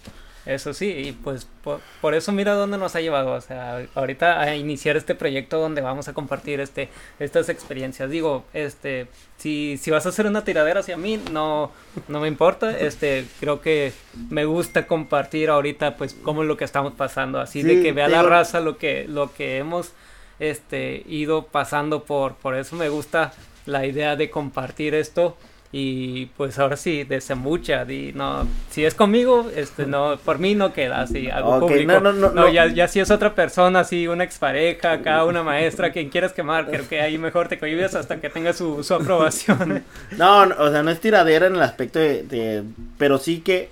Eso 0.44 0.75
sí, 0.75 0.87
y 0.90 1.12
pues 1.12 1.46
por, 1.62 1.80
por 2.00 2.14
eso 2.14 2.32
mira 2.32 2.54
dónde 2.54 2.76
nos 2.76 2.96
ha 2.96 3.00
llevado, 3.00 3.32
o 3.32 3.40
sea, 3.40 3.87
ahorita 3.94 4.40
a 4.40 4.56
iniciar 4.56 4.96
este 4.96 5.14
proyecto 5.14 5.61
donde 5.61 5.80
vamos 5.82 6.08
a 6.08 6.14
compartir 6.14 6.58
este 6.58 6.88
estas 7.20 7.49
experiencias. 7.49 8.11
Digo, 8.11 8.44
este, 8.52 9.06
si 9.37 9.76
si 9.76 9.92
vas 9.92 10.04
a 10.04 10.08
hacer 10.08 10.26
una 10.26 10.42
tiradera 10.42 10.80
hacia 10.80 10.96
mí, 10.96 11.20
no 11.30 11.70
no 12.08 12.18
me 12.18 12.26
importa, 12.26 12.76
este, 12.76 13.25
creo 13.38 13.61
que 13.61 13.92
me 14.30 14.44
gusta 14.44 14.88
compartir 14.88 15.49
ahorita 15.49 15.96
pues 15.96 16.14
cómo 16.14 16.42
es 16.42 16.49
lo 16.49 16.56
que 16.56 16.64
estamos 16.64 16.94
pasando, 16.94 17.38
así 17.38 17.62
de 17.62 17.80
que 17.80 17.92
vea 17.92 18.08
la 18.08 18.22
raza 18.22 18.58
lo 18.58 18.78
que 18.78 19.06
lo 19.06 19.32
que 19.32 19.58
hemos 19.58 19.92
este 20.40 21.04
ido 21.06 21.46
pasando 21.46 22.02
por 22.02 22.34
por 22.34 22.56
eso 22.56 22.75
me 22.75 22.88
gusta 22.88 23.32
la 23.64 23.87
idea 23.87 24.16
de 24.16 24.28
compartir 24.28 24.94
esto 24.94 25.37
y 25.75 26.26
pues 26.37 26.59
ahora 26.59 26.76
sí, 26.76 27.05
desembucha, 27.05 27.87
di, 27.87 28.12
no, 28.14 28.47
si 28.71 28.85
es 28.85 28.95
conmigo, 28.95 29.50
este, 29.57 29.87
no, 29.87 30.19
por 30.23 30.38
mí 30.38 30.55
no 30.55 30.75
queda 30.75 31.00
así, 31.00 31.31
algo 31.31 31.61
público. 31.61 31.93
no, 31.93 32.00
no, 32.00 32.12
no, 32.12 32.31
no. 32.31 32.49
Ya, 32.50 32.67
ya 32.67 32.88
si 32.88 33.00
es 33.00 33.11
otra 33.11 33.35
persona, 33.35 33.81
así, 33.81 34.07
una 34.07 34.23
expareja, 34.25 34.93
acá, 34.93 35.25
una 35.25 35.43
maestra, 35.43 35.91
quien 35.91 36.11
quieras 36.11 36.35
quemar, 36.35 36.67
creo 36.67 36.87
que 36.87 37.00
ahí 37.00 37.17
mejor 37.17 37.49
te 37.49 37.59
cohibes 37.59 37.95
hasta 37.95 38.21
que 38.21 38.29
tenga 38.29 38.52
su, 38.52 38.85
su 38.85 38.93
aprobación. 38.95 39.83
No, 40.19 40.45
no, 40.45 40.57
o 40.59 40.71
sea, 40.71 40.83
no 40.83 40.91
es 40.91 41.00
tiradera 41.00 41.47
en 41.47 41.55
el 41.57 41.62
aspecto 41.62 41.99
de, 41.99 42.23
de- 42.25 42.64
Pero 42.99 43.17
sí 43.17 43.41
que, 43.41 43.71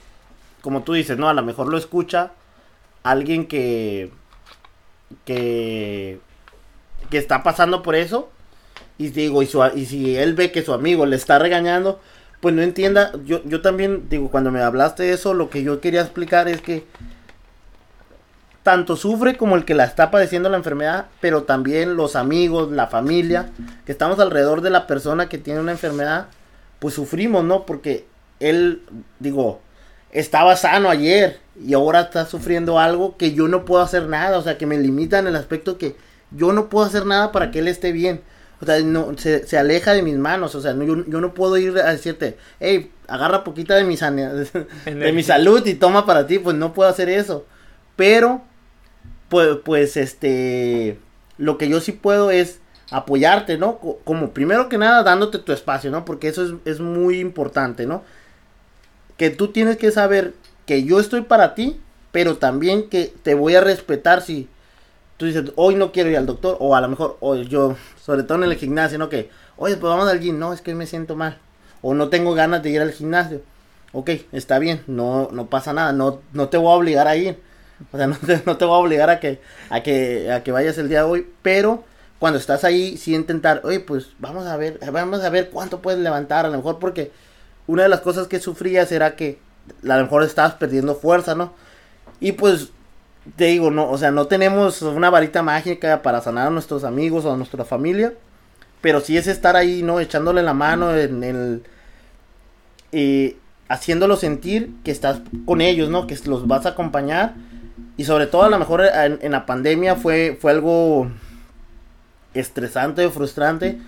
como 0.62 0.83
tú 0.83 0.95
dices, 0.95 1.19
¿no? 1.19 1.28
A 1.28 1.35
lo 1.35 1.42
mejor 1.42 1.69
lo 1.69 1.76
escucha 1.76 2.30
alguien 3.02 3.47
que... 3.47 4.11
Que... 5.26 6.19
Que 7.11 7.19
está 7.19 7.42
pasando 7.42 7.83
por 7.83 7.95
eso. 7.97 8.30
Y 9.00 9.09
digo, 9.09 9.42
y, 9.42 9.47
su, 9.47 9.64
y 9.75 9.87
si 9.87 10.14
él 10.14 10.35
ve 10.35 10.52
que 10.52 10.62
su 10.62 10.75
amigo 10.75 11.07
le 11.07 11.16
está 11.16 11.38
regañando, 11.38 11.99
pues 12.40 12.54
no 12.54 12.61
entienda. 12.61 13.12
Yo, 13.25 13.42
yo 13.45 13.62
también, 13.62 14.11
digo, 14.11 14.30
cuando 14.30 14.50
me 14.50 14.61
hablaste 14.61 15.04
de 15.04 15.14
eso, 15.14 15.33
lo 15.33 15.49
que 15.49 15.62
yo 15.62 15.80
quería 15.80 16.02
explicar 16.02 16.49
es 16.49 16.61
que... 16.61 16.85
Tanto 18.62 18.97
sufre 18.97 19.38
como 19.38 19.57
el 19.57 19.64
que 19.64 19.73
la 19.73 19.85
está 19.85 20.11
padeciendo 20.11 20.50
la 20.50 20.59
enfermedad, 20.59 21.07
pero 21.23 21.45
también 21.45 21.97
los 21.97 22.14
amigos, 22.14 22.71
la 22.73 22.88
familia, 22.88 23.49
que 23.87 23.92
estamos 23.92 24.21
alrededor 24.21 24.61
de 24.61 24.69
la 24.69 24.87
persona 24.87 25.30
que 25.30 25.38
tiene 25.38 25.61
una 25.61 25.73
enfermedad, 25.73 26.26
pues 26.78 26.92
sufrimos, 26.92 27.42
¿no? 27.42 27.64
Porque 27.64 28.04
él, 28.38 28.83
digo, 29.19 29.62
estaba 30.12 30.57
sano 30.57 30.90
ayer 30.90 31.40
y 31.59 31.73
ahora 31.73 32.02
está 32.02 32.26
sufriendo 32.26 32.78
algo 32.78 33.16
que 33.16 33.33
yo 33.33 33.49
no 33.49 33.64
puedo 33.64 33.83
hacer 33.83 34.09
nada, 34.09 34.37
o 34.37 34.42
sea, 34.42 34.59
que 34.59 34.66
me 34.66 34.76
limita 34.76 35.19
en 35.19 35.26
el 35.26 35.37
aspecto 35.37 35.78
que 35.78 35.97
yo 36.33 36.52
no 36.52 36.69
puedo 36.69 36.85
hacer 36.85 37.07
nada 37.07 37.33
para 37.33 37.50
que 37.50 37.61
él 37.61 37.69
esté 37.69 37.92
bien. 37.92 38.21
O 38.62 38.67
sea, 38.67 38.81
no, 38.81 39.17
se, 39.17 39.47
se 39.47 39.59
aleja 39.59 39.93
de 39.95 40.02
mis 40.02 40.17
manos, 40.19 40.55
o 40.55 40.61
sea, 40.61 40.75
no, 40.75 40.85
yo, 40.85 41.05
yo 41.07 41.21
no 41.21 41.33
puedo 41.35 41.57
ir 41.57 41.79
a 41.79 41.93
decirte, 41.93 42.37
hey, 42.61 42.93
agarra 43.09 43.43
poquita 43.45 43.75
de 43.76 43.85
mi, 43.85 43.97
de 45.00 45.12
mi 45.12 45.23
salud 45.23 45.67
y 45.67 45.75
toma 45.75 46.07
para 46.07 46.26
ti, 46.26 46.38
pues 46.38 46.57
no 46.57 46.75
puedo 46.75 46.88
hacer 46.90 47.09
eso. 47.09 47.47
Pero, 47.97 48.43
pues, 49.29 49.59
pues, 49.64 49.97
este, 49.97 50.99
lo 51.38 51.59
que 51.59 51.69
yo 51.69 51.81
sí 51.81 51.93
puedo 51.93 52.31
es 52.31 52.61
apoyarte, 52.90 53.59
¿no? 53.59 53.79
Co- 53.79 54.00
Como 54.05 54.33
primero 54.33 54.69
que 54.69 54.79
nada 54.79 55.02
dándote 55.02 55.38
tu 55.38 55.52
espacio, 55.52 55.90
¿no? 55.90 56.05
Porque 56.05 56.29
eso 56.29 56.45
es, 56.45 56.52
es 56.67 56.81
muy 56.81 57.21
importante, 57.21 57.87
¿no? 57.87 58.02
Que 59.17 59.31
tú 59.31 59.49
tienes 59.49 59.76
que 59.76 59.90
saber 59.90 60.35
que 60.67 60.85
yo 60.85 61.00
estoy 61.00 61.23
para 61.23 61.55
ti, 61.55 61.81
pero 62.12 62.38
también 62.38 62.88
que 62.88 63.12
te 63.23 63.35
voy 63.35 63.55
a 63.55 63.61
respetar 63.61 64.23
si 64.23 64.49
tú 65.20 65.26
dices, 65.26 65.52
hoy 65.56 65.74
no 65.74 65.92
quiero 65.92 66.08
ir 66.08 66.16
al 66.16 66.24
doctor, 66.24 66.56
o 66.60 66.74
a 66.74 66.80
lo 66.80 66.88
mejor, 66.88 67.18
o 67.20 67.34
yo, 67.36 67.76
sobre 68.02 68.22
todo 68.22 68.42
en 68.42 68.44
el 68.44 68.56
gimnasio, 68.56 68.96
¿no? 68.96 69.10
Que, 69.10 69.28
oye, 69.58 69.76
pues 69.76 69.90
vamos 69.90 70.08
al 70.08 70.18
gym, 70.18 70.38
no, 70.38 70.54
es 70.54 70.62
que 70.62 70.74
me 70.74 70.86
siento 70.86 71.14
mal, 71.14 71.36
o 71.82 71.92
no 71.92 72.08
tengo 72.08 72.32
ganas 72.32 72.62
de 72.62 72.70
ir 72.70 72.80
al 72.80 72.90
gimnasio. 72.90 73.42
Ok, 73.92 74.12
está 74.32 74.58
bien, 74.58 74.82
no, 74.86 75.28
no 75.30 75.48
pasa 75.48 75.74
nada, 75.74 75.92
no, 75.92 76.22
no 76.32 76.48
te 76.48 76.56
voy 76.56 76.72
a 76.72 76.76
obligar 76.76 77.06
a 77.06 77.16
ir. 77.16 77.38
O 77.92 77.98
sea, 77.98 78.06
no 78.06 78.16
te, 78.16 78.42
no 78.46 78.56
te 78.56 78.64
voy 78.64 78.74
a 78.76 78.78
obligar 78.78 79.10
a 79.10 79.20
que, 79.20 79.42
a 79.68 79.82
que, 79.82 80.32
a 80.32 80.42
que 80.42 80.52
vayas 80.52 80.78
el 80.78 80.88
día 80.88 81.00
de 81.00 81.10
hoy, 81.10 81.28
pero 81.42 81.84
cuando 82.18 82.38
estás 82.38 82.64
ahí, 82.64 82.96
sí 82.96 83.14
intentar, 83.14 83.60
oye, 83.64 83.80
pues 83.80 84.12
vamos 84.20 84.46
a 84.46 84.56
ver, 84.56 84.80
vamos 84.90 85.20
a 85.20 85.28
ver 85.28 85.50
cuánto 85.50 85.82
puedes 85.82 86.00
levantar, 86.00 86.46
a 86.46 86.48
lo 86.48 86.56
mejor 86.56 86.78
porque 86.78 87.12
una 87.66 87.82
de 87.82 87.90
las 87.90 88.00
cosas 88.00 88.26
que 88.26 88.40
sufrías 88.40 88.90
era 88.90 89.16
que 89.16 89.38
a 89.86 89.96
lo 89.98 90.02
mejor 90.02 90.22
estabas 90.22 90.54
perdiendo 90.54 90.94
fuerza, 90.94 91.34
¿no? 91.34 91.52
Y 92.20 92.32
pues, 92.32 92.70
te 93.36 93.46
digo, 93.46 93.70
no, 93.70 93.90
o 93.90 93.98
sea, 93.98 94.10
no 94.10 94.26
tenemos 94.26 94.82
una 94.82 95.10
varita 95.10 95.42
mágica 95.42 96.02
para 96.02 96.20
sanar 96.20 96.48
a 96.48 96.50
nuestros 96.50 96.84
amigos 96.84 97.24
o 97.24 97.32
a 97.32 97.36
nuestra 97.36 97.64
familia, 97.64 98.14
pero 98.80 99.00
sí 99.00 99.16
es 99.16 99.26
estar 99.26 99.56
ahí, 99.56 99.82
¿no? 99.82 100.00
Echándole 100.00 100.42
la 100.42 100.54
mano 100.54 100.96
en 100.96 101.22
el... 101.22 101.62
eh, 102.92 103.36
haciéndolo 103.68 104.16
sentir 104.16 104.72
que 104.84 104.90
estás 104.90 105.20
con 105.46 105.60
ellos, 105.60 105.90
¿no? 105.90 106.06
Que 106.06 106.18
los 106.26 106.48
vas 106.48 106.66
a 106.66 106.70
acompañar. 106.70 107.34
Y 107.96 108.04
sobre 108.04 108.26
todo 108.26 108.42
a 108.42 108.50
lo 108.50 108.58
mejor 108.58 108.82
en, 108.84 109.18
en 109.22 109.32
la 109.32 109.46
pandemia 109.46 109.96
fue, 109.96 110.36
fue 110.40 110.50
algo 110.52 111.10
estresante 112.34 113.04
o 113.04 113.10
frustrante. 113.10 113.78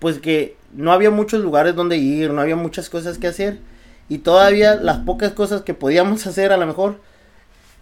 Pues 0.00 0.18
que 0.18 0.56
no 0.74 0.92
había 0.92 1.10
muchos 1.10 1.40
lugares 1.40 1.76
donde 1.76 1.96
ir, 1.96 2.30
no 2.32 2.40
había 2.40 2.56
muchas 2.56 2.90
cosas 2.90 3.18
que 3.18 3.28
hacer. 3.28 3.60
Y 4.08 4.18
todavía 4.18 4.74
las 4.74 4.98
pocas 4.98 5.32
cosas 5.32 5.62
que 5.62 5.74
podíamos 5.74 6.26
hacer 6.26 6.52
a 6.52 6.56
lo 6.56 6.66
mejor 6.66 7.00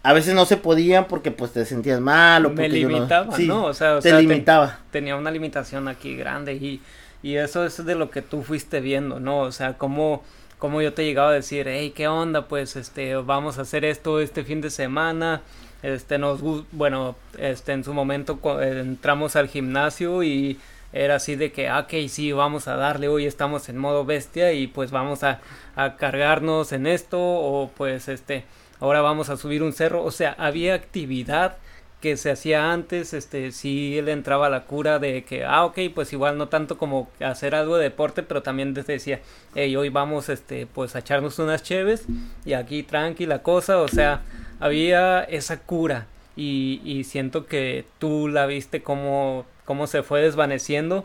a 0.03 0.13
veces 0.13 0.35
no 0.35 0.47
se 0.47 0.57
podían 0.57 1.07
porque 1.07 1.31
pues 1.31 1.53
te 1.53 1.65
sentías 1.65 2.01
mal 2.01 2.47
o 2.47 2.51
Me 2.51 2.55
porque 2.63 2.81
yo 2.81 2.89
limitaba, 2.89 3.31
sí, 3.31 3.47
¿no? 3.47 3.65
O 3.65 3.75
sea, 3.75 3.97
o 3.97 4.01
te 4.01 4.11
sea, 4.11 4.19
limitaba. 4.21 4.79
tenía 4.91 5.17
una 5.17 5.31
limitación 5.31 5.89
aquí 5.89 6.17
grande 6.17 6.55
y, 6.55 6.81
y 7.23 7.37
eso 7.37 7.65
es 7.67 7.85
de 7.85 7.95
lo 7.95 8.11
que 8.11 8.23
tú 8.23 8.43
fuiste 8.43 8.81
viendo, 8.81 9.21
¿no? 9.21 9.41
O 9.41 9.53
sea, 9.53 9.75
cómo, 9.77 10.23
cómo 10.59 10.81
yo 10.81 10.95
te 10.95 11.05
llegaba 11.05 11.31
a 11.31 11.35
decir, 11.35 11.67
hey, 11.69 11.93
¿qué 11.95 12.09
onda? 12.09 12.49
Pues, 12.49 12.77
este, 12.77 13.15
vamos 13.17 13.59
a 13.59 13.63
hacer 13.63 13.85
esto 13.85 14.21
este 14.21 14.43
fin 14.45 14.63
de 14.63 14.71
semana, 14.71 15.43
este, 15.83 16.19
nos, 16.19 16.41
bueno, 16.73 17.17
este, 17.39 17.73
en 17.73 17.85
su 17.85 17.93
momento 17.93 18.39
entramos 18.63 19.37
al 19.37 19.49
gimnasio 19.49 20.23
y 20.23 20.59
era 20.93 21.17
así 21.17 21.37
de 21.37 21.53
que, 21.53 21.69
ah, 21.69 21.81
ok, 21.81 22.09
sí, 22.09 22.33
vamos 22.33 22.69
a 22.69 22.77
darle, 22.77 23.09
hoy 23.09 23.27
estamos 23.27 23.69
en 23.69 23.77
modo 23.77 24.05
bestia 24.05 24.53
y 24.53 24.67
pues 24.67 24.91
vamos 24.91 25.23
a, 25.25 25.41
a 25.77 25.97
cargarnos 25.97 26.73
en 26.73 26.87
esto 26.87 27.19
o 27.21 27.71
pues, 27.77 28.09
este, 28.09 28.45
ahora 28.81 29.01
vamos 29.01 29.29
a 29.29 29.37
subir 29.37 29.63
un 29.63 29.73
cerro, 29.73 30.03
o 30.03 30.11
sea, 30.11 30.35
había 30.39 30.75
actividad 30.75 31.57
que 32.01 32.17
se 32.17 32.31
hacía 32.31 32.73
antes, 32.73 33.13
este, 33.13 33.53
sí 33.53 33.99
él 33.99 34.09
entraba 34.09 34.49
la 34.49 34.65
cura 34.65 34.99
de 34.99 35.23
que, 35.23 35.45
ah, 35.45 35.65
ok, 35.67 35.79
pues 35.95 36.13
igual 36.13 36.39
no 36.39 36.49
tanto 36.49 36.79
como 36.79 37.11
hacer 37.21 37.55
algo 37.55 37.77
de 37.77 37.85
deporte, 37.85 38.23
pero 38.23 38.43
también 38.43 38.73
te 38.73 38.83
decía, 38.83 39.21
hey, 39.55 39.77
hoy 39.77 39.91
vamos, 39.91 40.31
este, 40.31 40.67
pues 40.67 40.97
a 40.97 41.01
echarnos 41.01 41.39
unas 41.39 41.63
cheves 41.63 42.07
y 42.47 42.55
aquí 42.55 42.83
tranqui 42.83 43.27
la 43.27 43.43
cosa, 43.43 43.83
o 43.83 43.89
sea, 43.89 44.23
había 44.61 45.23
esa 45.25 45.61
cura 45.61 46.07
y, 46.37 46.81
y 46.85 47.05
siento 47.05 47.47
que 47.47 47.85
tú 47.99 48.29
la 48.29 48.47
viste 48.47 48.83
como, 48.83 49.45
como 49.67 49.87
se 49.87 50.03
fue 50.03 50.23
desvaneciendo, 50.23 51.05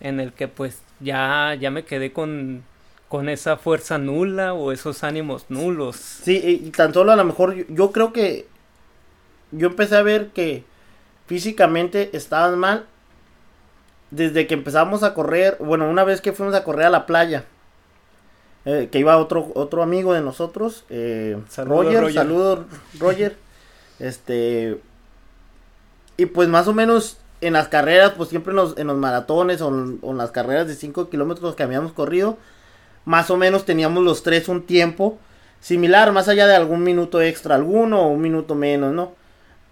en 0.00 0.18
el 0.18 0.32
que 0.32 0.48
pues 0.48 0.82
ya, 0.98 1.54
ya 1.54 1.70
me 1.70 1.84
quedé 1.84 2.12
con, 2.12 2.64
con 3.12 3.28
esa 3.28 3.58
fuerza 3.58 3.98
nula 3.98 4.54
o 4.54 4.72
esos 4.72 5.04
ánimos 5.04 5.44
nulos. 5.50 5.96
Sí, 5.96 6.40
y 6.42 6.66
y 6.66 6.70
tan 6.70 6.94
solo 6.94 7.12
a 7.12 7.16
lo 7.16 7.24
mejor 7.24 7.54
yo, 7.54 7.64
yo 7.68 7.92
creo 7.92 8.10
que 8.14 8.46
yo 9.50 9.66
empecé 9.66 9.96
a 9.96 10.02
ver 10.02 10.28
que 10.28 10.64
físicamente 11.26 12.08
estaban 12.16 12.58
mal 12.58 12.86
desde 14.10 14.46
que 14.46 14.54
empezamos 14.54 15.02
a 15.02 15.12
correr, 15.12 15.58
bueno, 15.60 15.90
una 15.90 16.04
vez 16.04 16.22
que 16.22 16.32
fuimos 16.32 16.54
a 16.54 16.64
correr 16.64 16.86
a 16.86 16.88
la 16.88 17.04
playa, 17.04 17.44
eh, 18.64 18.88
que 18.90 19.00
iba 19.00 19.18
otro 19.18 19.52
otro 19.56 19.82
amigo 19.82 20.14
de 20.14 20.22
nosotros, 20.22 20.86
eh, 20.88 21.38
Saludos, 21.50 21.84
Roger, 21.84 22.00
Roger. 22.00 22.14
saludos 22.14 22.60
Roger, 22.98 23.36
este, 23.98 24.80
y 26.16 26.24
pues 26.24 26.48
más 26.48 26.66
o 26.66 26.72
menos 26.72 27.18
en 27.42 27.52
las 27.52 27.68
carreras, 27.68 28.12
pues 28.16 28.30
siempre 28.30 28.52
en 28.52 28.56
los, 28.56 28.78
en 28.78 28.86
los 28.86 28.96
maratones 28.96 29.60
o 29.60 29.68
en, 29.68 29.98
o 30.00 30.12
en 30.12 30.16
las 30.16 30.30
carreras 30.30 30.66
de 30.66 30.76
5 30.76 31.10
kilómetros 31.10 31.54
que 31.54 31.62
habíamos 31.62 31.92
corrido, 31.92 32.38
más 33.04 33.30
o 33.30 33.36
menos 33.36 33.64
teníamos 33.64 34.02
los 34.04 34.22
tres 34.22 34.48
un 34.48 34.62
tiempo 34.66 35.18
similar, 35.60 36.12
más 36.12 36.28
allá 36.28 36.46
de 36.46 36.56
algún 36.56 36.82
minuto 36.82 37.20
extra 37.22 37.54
alguno 37.54 38.02
o 38.02 38.08
un 38.08 38.20
minuto 38.20 38.54
menos, 38.54 38.92
¿no? 38.92 39.12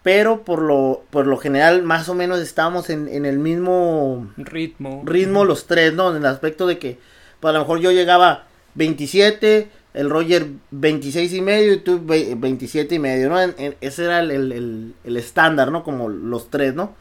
Pero 0.03 0.45
por 0.45 0.63
lo, 0.63 1.03
por 1.11 1.27
lo 1.27 1.37
general, 1.37 1.83
más 1.83 2.09
o 2.09 2.15
menos 2.15 2.39
estábamos 2.41 2.89
en, 2.91 3.07
en 3.09 3.27
el 3.27 3.39
mismo 3.39 4.29
Ritmo. 4.39 5.03
ritmo 5.05 5.45
los 5.45 5.67
tres, 5.67 5.93
¿no? 5.93 6.11
En 6.11 6.17
el 6.19 6.27
aspecto 6.27 6.67
de 6.67 6.79
que, 6.79 6.99
pues 7.41 7.51
a 7.51 7.55
lo 7.55 7.61
mejor 7.65 7.81
yo 7.81 7.91
llegaba 7.93 8.45
27, 8.77 9.69
el 9.93 10.09
Roger 10.09 10.47
26 10.71 11.33
y 11.35 11.41
medio 11.43 11.73
y 11.75 11.79
tú 11.79 12.01
ve- 12.05 12.35
27 12.37 12.95
y 12.95 12.99
medio, 12.99 13.29
¿no? 13.29 13.41
En- 13.43 13.55
en- 13.59 13.77
ese 13.81 14.05
era 14.07 14.21
el, 14.21 14.31
el- 14.31 14.53
el- 14.53 14.95
el 15.05 15.17
estándar, 15.17 15.71
¿no? 15.71 15.83
Como 15.83 16.09
los 16.09 16.49
tres, 16.51 16.75
¿no? 16.75 16.95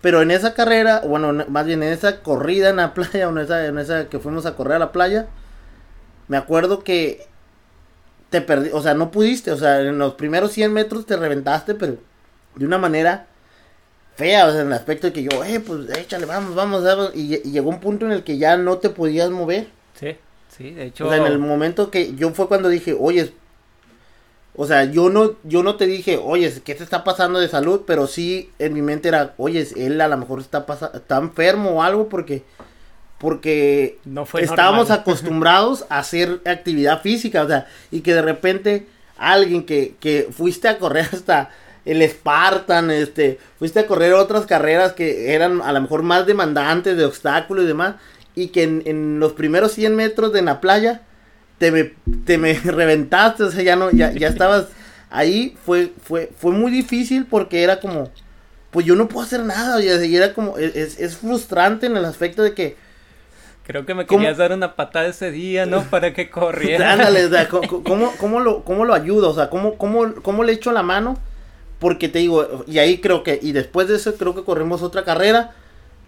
Pero 0.00 0.22
en 0.22 0.30
esa 0.30 0.54
carrera, 0.54 1.02
bueno, 1.06 1.30
en- 1.30 1.52
más 1.52 1.66
bien 1.66 1.82
en 1.82 1.92
esa 1.92 2.20
corrida 2.22 2.70
en 2.70 2.76
la 2.76 2.94
playa, 2.94 3.28
o 3.28 3.30
en 3.30 3.38
esa, 3.38 3.66
en 3.66 3.78
esa 3.78 4.08
que 4.08 4.18
fuimos 4.18 4.44
a 4.46 4.56
correr 4.56 4.76
a 4.76 4.78
la 4.80 4.92
playa, 4.92 5.28
me 6.30 6.38
acuerdo 6.38 6.82
que 6.84 7.26
te 8.30 8.40
perdí, 8.40 8.70
o 8.72 8.80
sea, 8.80 8.94
no 8.94 9.10
pudiste, 9.10 9.50
o 9.50 9.56
sea, 9.56 9.80
en 9.80 9.98
los 9.98 10.14
primeros 10.14 10.52
100 10.52 10.72
metros 10.72 11.04
te 11.04 11.16
reventaste, 11.16 11.74
pero 11.74 11.96
de 12.54 12.64
una 12.64 12.78
manera 12.78 13.26
fea, 14.16 14.46
o 14.46 14.52
sea, 14.52 14.60
en 14.60 14.68
el 14.68 14.72
aspecto 14.74 15.08
de 15.08 15.12
que 15.12 15.24
yo, 15.24 15.42
eh, 15.44 15.60
pues 15.60 15.90
échale, 15.98 16.26
vamos, 16.26 16.54
vamos, 16.54 16.84
vamos, 16.84 17.10
y, 17.14 17.28
lle- 17.28 17.40
y 17.44 17.50
llegó 17.50 17.70
un 17.70 17.80
punto 17.80 18.06
en 18.06 18.12
el 18.12 18.22
que 18.24 18.38
ya 18.38 18.56
no 18.56 18.78
te 18.78 18.90
podías 18.90 19.30
mover. 19.30 19.68
Sí, 19.98 20.16
sí, 20.56 20.70
de 20.70 20.86
hecho. 20.86 21.06
O 21.06 21.10
sea, 21.10 21.18
en 21.18 21.26
el 21.26 21.38
momento 21.40 21.90
que 21.90 22.14
yo 22.14 22.30
fue 22.30 22.46
cuando 22.46 22.68
dije, 22.68 22.96
oye, 22.98 23.32
o 24.54 24.66
sea, 24.66 24.84
yo 24.84 25.10
no, 25.10 25.36
yo 25.44 25.62
no 25.62 25.76
te 25.76 25.86
dije, 25.86 26.18
oye, 26.22 26.52
¿qué 26.64 26.74
te 26.74 26.84
está 26.84 27.02
pasando 27.04 27.38
de 27.38 27.48
salud? 27.48 27.82
Pero 27.86 28.06
sí 28.06 28.50
en 28.58 28.74
mi 28.74 28.82
mente 28.82 29.08
era, 29.08 29.34
oye, 29.38 29.66
él 29.76 30.00
a 30.00 30.08
lo 30.08 30.16
mejor 30.18 30.40
está 30.40 30.66
pasa 30.66 30.90
está 30.94 31.18
enfermo 31.18 31.70
o 31.70 31.82
algo 31.82 32.08
porque, 32.08 32.42
porque 33.20 33.98
no 34.06 34.24
fue 34.24 34.42
estábamos 34.42 34.88
normal. 34.88 35.00
acostumbrados 35.00 35.84
a 35.90 35.98
hacer 35.98 36.40
actividad 36.46 37.02
física, 37.02 37.42
o 37.42 37.48
sea, 37.48 37.66
y 37.90 38.00
que 38.00 38.14
de 38.14 38.22
repente 38.22 38.86
alguien 39.18 39.64
que, 39.64 39.94
que 40.00 40.28
fuiste 40.32 40.68
a 40.68 40.78
correr 40.78 41.06
hasta 41.12 41.50
el 41.84 42.02
Spartan, 42.08 42.90
este, 42.90 43.38
fuiste 43.58 43.80
a 43.80 43.86
correr 43.86 44.14
otras 44.14 44.46
carreras 44.46 44.94
que 44.94 45.34
eran 45.34 45.60
a 45.60 45.72
lo 45.72 45.82
mejor 45.82 46.02
más 46.02 46.26
demandantes 46.26 46.96
de 46.96 47.04
obstáculos 47.04 47.64
y 47.64 47.68
demás, 47.68 47.96
y 48.34 48.48
que 48.48 48.62
en, 48.62 48.82
en 48.86 49.20
los 49.20 49.34
primeros 49.34 49.72
100 49.72 49.96
metros 49.96 50.32
de 50.32 50.40
la 50.40 50.60
playa 50.62 51.02
te 51.58 51.70
me, 51.70 51.92
te 52.24 52.38
me 52.38 52.54
reventaste, 52.64 53.42
o 53.42 53.50
sea, 53.50 53.62
ya 53.62 53.76
no, 53.76 53.90
ya, 53.90 54.12
ya 54.12 54.28
estabas 54.28 54.68
ahí, 55.10 55.58
fue, 55.66 55.92
fue, 56.02 56.30
fue 56.38 56.52
muy 56.52 56.72
difícil 56.72 57.26
porque 57.26 57.62
era 57.62 57.80
como, 57.80 58.10
pues 58.70 58.86
yo 58.86 58.94
no 58.94 59.08
puedo 59.08 59.26
hacer 59.26 59.44
nada, 59.44 59.78
y 59.82 60.16
era 60.16 60.32
como, 60.32 60.56
es, 60.56 60.98
es 60.98 61.18
frustrante 61.18 61.84
en 61.84 61.98
el 61.98 62.06
aspecto 62.06 62.42
de 62.42 62.54
que, 62.54 62.76
Creo 63.70 63.86
que 63.86 63.94
me 63.94 64.04
¿Cómo? 64.04 64.18
querías 64.18 64.36
dar 64.36 64.50
una 64.52 64.74
patada 64.74 65.06
ese 65.06 65.30
día, 65.30 65.64
¿no? 65.64 65.84
Para 65.84 66.12
que 66.12 66.28
corriera. 66.28 66.92
Ándale, 66.94 67.26
o 67.26 67.30
sea, 67.30 67.48
¿cómo, 67.84 68.12
cómo, 68.18 68.40
lo, 68.40 68.64
¿cómo 68.64 68.84
lo 68.84 68.94
ayudo? 68.94 69.30
O 69.30 69.32
sea, 69.32 69.48
¿cómo, 69.48 69.78
cómo, 69.78 70.12
¿cómo 70.22 70.42
le 70.42 70.54
echo 70.54 70.72
la 70.72 70.82
mano? 70.82 71.16
Porque 71.78 72.08
te 72.08 72.18
digo, 72.18 72.64
y 72.66 72.78
ahí 72.80 72.98
creo 72.98 73.22
que, 73.22 73.38
y 73.40 73.52
después 73.52 73.86
de 73.86 73.94
eso 73.94 74.16
creo 74.16 74.34
que 74.34 74.42
corrimos 74.42 74.82
otra 74.82 75.04
carrera. 75.04 75.52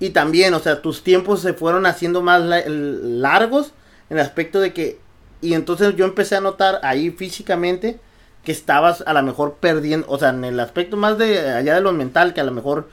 Y 0.01 0.11
también, 0.11 0.55
o 0.55 0.59
sea, 0.59 0.83
tus 0.83 1.05
tiempos 1.05 1.40
se 1.40 1.53
fueron 1.55 1.87
haciendo 1.87 2.20
más 2.20 2.42
la- 2.42 2.64
largos 2.66 3.72
en 4.11 4.18
el 4.18 4.25
aspecto 4.25 4.59
de 4.61 4.72
que, 4.72 4.98
y 5.40 5.55
entonces 5.55 5.94
yo 5.94 6.05
empecé 6.05 6.35
a 6.35 6.40
notar 6.40 6.81
ahí 6.83 7.11
físicamente 7.12 8.01
que 8.42 8.51
estabas 8.51 9.05
a 9.07 9.12
lo 9.12 9.22
mejor 9.22 9.59
perdiendo, 9.61 10.09
o 10.11 10.18
sea, 10.18 10.31
en 10.31 10.44
el 10.44 10.59
aspecto 10.59 10.96
más 10.96 11.16
de 11.16 11.38
allá 11.48 11.77
de 11.77 11.81
lo 11.81 11.92
mental, 11.92 12.35
que 12.35 12.40
a 12.40 12.44
lo 12.44 12.51
mejor 12.51 12.88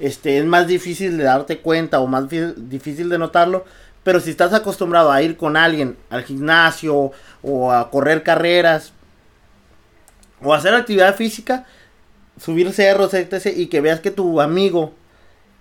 este 0.00 0.38
es 0.38 0.44
más 0.44 0.66
difícil 0.66 1.16
de 1.18 1.24
darte 1.24 1.58
cuenta 1.58 2.00
o 2.00 2.08
más 2.08 2.24
difícil 2.28 3.08
de 3.08 3.18
notarlo, 3.18 3.64
pero 4.04 4.20
si 4.20 4.30
estás 4.30 4.52
acostumbrado 4.54 5.12
a 5.12 5.22
ir 5.22 5.36
con 5.36 5.56
alguien 5.56 5.96
al 6.10 6.24
gimnasio 6.24 7.12
o 7.42 7.72
a 7.72 7.90
correr 7.90 8.22
carreras 8.22 8.92
o 10.42 10.54
a 10.54 10.56
hacer 10.56 10.74
actividad 10.74 11.14
física, 11.16 11.66
subir 12.40 12.72
cerros, 12.72 13.14
etc. 13.14 13.52
Y 13.56 13.66
que 13.66 13.80
veas 13.80 14.00
que 14.00 14.10
tu 14.10 14.40
amigo 14.40 14.94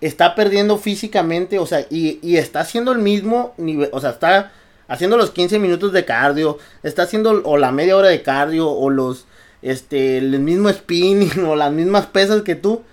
está 0.02 0.36
perdiendo 0.36 0.78
físicamente, 0.78 1.60
o 1.60 1.66
sea, 1.66 1.86
y, 1.90 2.20
y 2.22 2.38
está 2.38 2.60
haciendo 2.60 2.92
el 2.92 3.00
mismo 3.00 3.54
nivel, 3.58 3.90
o 3.92 4.00
sea, 4.00 4.12
está 4.12 4.52
haciendo 4.88 5.18
los 5.18 5.32
15 5.32 5.60
minutos 5.60 5.92
de 5.92 6.06
cardio, 6.06 6.58
está 6.84 7.04
haciendo 7.04 7.42
o 7.44 7.58
la 7.58 7.72
media 7.72 7.98
hora 7.98 8.10
de 8.10 8.22
cardio 8.22 8.70
o 8.70 8.90
los, 8.90 9.26
este, 9.62 10.18
el 10.18 10.40
mismo 10.40 10.70
spinning 10.70 11.44
o 11.46 11.56
las 11.56 11.72
mismas 11.72 12.06
pesas 12.06 12.44
que 12.44 12.56
tú 12.56 12.84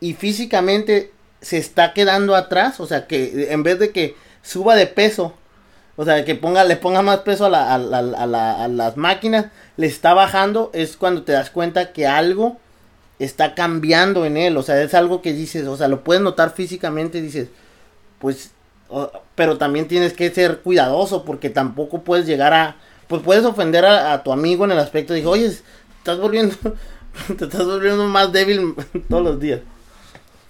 y 0.00 0.14
físicamente 0.14 1.12
se 1.40 1.58
está 1.58 1.94
quedando 1.94 2.34
atrás, 2.34 2.80
o 2.80 2.86
sea, 2.86 3.06
que 3.06 3.52
en 3.52 3.62
vez 3.62 3.78
de 3.78 3.90
que 3.90 4.16
suba 4.42 4.74
de 4.76 4.86
peso, 4.86 5.34
o 5.96 6.04
sea, 6.04 6.24
que 6.24 6.34
ponga, 6.34 6.64
le 6.64 6.76
ponga 6.76 7.02
más 7.02 7.18
peso 7.20 7.46
a, 7.46 7.50
la- 7.50 7.74
a 7.74 7.78
la- 7.78 7.98
a 7.98 8.26
la- 8.26 8.64
a 8.64 8.68
las 8.68 8.96
máquinas, 8.96 9.46
le 9.76 9.86
está 9.86 10.14
bajando, 10.14 10.70
es 10.72 10.96
cuando 10.96 11.22
te 11.24 11.32
das 11.32 11.50
cuenta 11.50 11.92
que 11.92 12.06
algo 12.06 12.56
está 13.18 13.54
cambiando 13.54 14.24
en 14.24 14.36
él, 14.36 14.56
o 14.56 14.62
sea, 14.62 14.80
es 14.80 14.94
algo 14.94 15.22
que 15.22 15.32
dices, 15.32 15.66
o 15.66 15.76
sea, 15.76 15.88
lo 15.88 16.04
puedes 16.04 16.22
notar 16.22 16.50
físicamente, 16.52 17.20
dices, 17.20 17.48
pues, 18.20 18.52
pero 19.34 19.58
también 19.58 19.88
tienes 19.88 20.12
que 20.14 20.30
ser 20.30 20.60
cuidadoso 20.60 21.24
porque 21.24 21.50
tampoco 21.50 22.02
puedes 22.02 22.26
llegar 22.26 22.54
a, 22.54 22.76
pues 23.08 23.22
puedes 23.22 23.44
ofender 23.44 23.84
a, 23.84 24.12
a 24.12 24.22
tu 24.22 24.32
amigo 24.32 24.64
en 24.64 24.70
el 24.72 24.78
aspecto 24.78 25.12
de, 25.14 25.26
oye, 25.26 25.46
estás 25.46 26.18
volviendo, 26.18 26.54
te 27.36 27.44
estás 27.44 27.66
volviendo 27.66 28.04
más 28.06 28.32
débil 28.32 28.74
todos 29.08 29.22
los 29.24 29.40
días. 29.40 29.60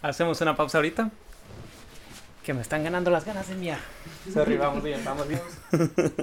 Hacemos 0.02 0.40
una 0.40 0.54
pausa 0.54 0.78
ahorita. 0.78 1.10
Que 2.48 2.54
me 2.54 2.62
están 2.62 2.82
ganando 2.82 3.10
las 3.10 3.26
ganas 3.26 3.46
de 3.46 3.56
miar. 3.56 3.78
Sorry, 4.32 4.56
vamos 4.56 4.82
bien, 4.82 5.00
vamos 5.04 5.28
bien. 5.28 5.38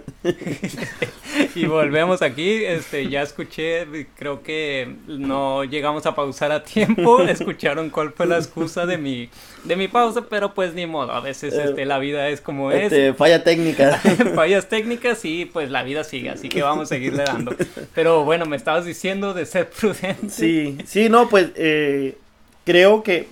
y 1.54 1.68
volvemos 1.68 2.24
aquí. 2.24 2.66
Este, 2.66 3.08
ya 3.10 3.22
escuché, 3.22 4.08
creo 4.18 4.42
que 4.42 4.92
no 5.06 5.64
llegamos 5.66 6.08
a 6.08 6.16
pausar 6.16 6.52
a 6.52 6.64
tiempo. 6.64 7.20
Escucharon 7.22 7.92
cuál 7.92 8.12
fue 8.12 8.26
la 8.26 8.38
excusa 8.38 8.88
de 8.88 8.98
mi, 8.98 9.30
de 9.66 9.76
mi 9.76 9.88
pausa, 9.88 10.26
pero 10.28 10.56
pues 10.56 10.74
ni 10.74 10.88
modo. 10.88 11.12
A 11.12 11.20
veces 11.20 11.54
Eh, 11.54 11.66
este, 11.66 11.86
la 11.86 12.00
vida 12.00 12.28
es 12.30 12.42
como 12.42 12.72
Este, 12.72 13.14
falla 13.14 13.44
técnica. 13.44 14.02
es. 14.04 14.18
Fallas 14.34 14.68
técnicas 14.68 15.24
y 15.26 15.46
pues 15.46 15.70
la 15.70 15.84
vida 15.84 16.04
sigue, 16.04 16.32
así 16.32 16.50
que 16.50 16.64
vamos 16.64 16.86
a 16.86 16.96
seguirle 16.96 17.24
dando. 17.24 17.56
Pero 17.94 18.26
bueno, 18.26 18.48
me 18.48 18.56
estabas 18.56 18.84
diciendo 18.84 19.36
de 19.36 19.46
ser 19.46 19.70
prudente. 19.70 20.32
Sí, 20.32 20.76
sí, 20.88 21.08
no, 21.08 21.30
pues 21.30 21.50
eh, 21.54 22.18
creo 22.66 23.04
que 23.04 23.28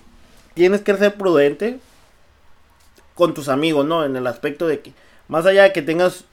tienes 0.53 0.81
que 0.81 0.95
ser 0.95 1.15
prudente 1.15 1.79
con 3.15 3.33
tus 3.33 3.49
amigos, 3.49 3.85
¿no? 3.85 4.05
En 4.05 4.15
el 4.15 4.27
aspecto 4.27 4.67
de 4.67 4.81
que, 4.81 4.93
más 5.27 5.45
allá 5.45 5.63
de 5.63 5.73
que 5.73 5.81
tengas 5.81 6.25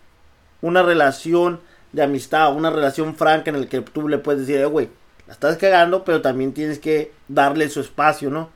una 0.62 0.82
relación 0.82 1.60
de 1.92 2.02
amistad, 2.02 2.54
una 2.54 2.70
relación 2.70 3.16
franca 3.16 3.50
en 3.50 3.56
el 3.56 3.68
que 3.68 3.80
tú 3.80 4.08
le 4.08 4.18
puedes 4.18 4.46
decir, 4.46 4.60
eh, 4.60 4.66
güey, 4.66 4.88
la 5.26 5.34
estás 5.34 5.56
cagando, 5.56 6.04
pero 6.04 6.22
también 6.22 6.52
tienes 6.52 6.78
que 6.78 7.12
darle 7.28 7.68
su 7.68 7.80
espacio, 7.80 8.30
¿no? 8.30 8.50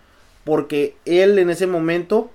Porque 0.45 0.97
él 1.05 1.39
en 1.39 1.51
ese 1.51 1.67
momento 1.67 2.31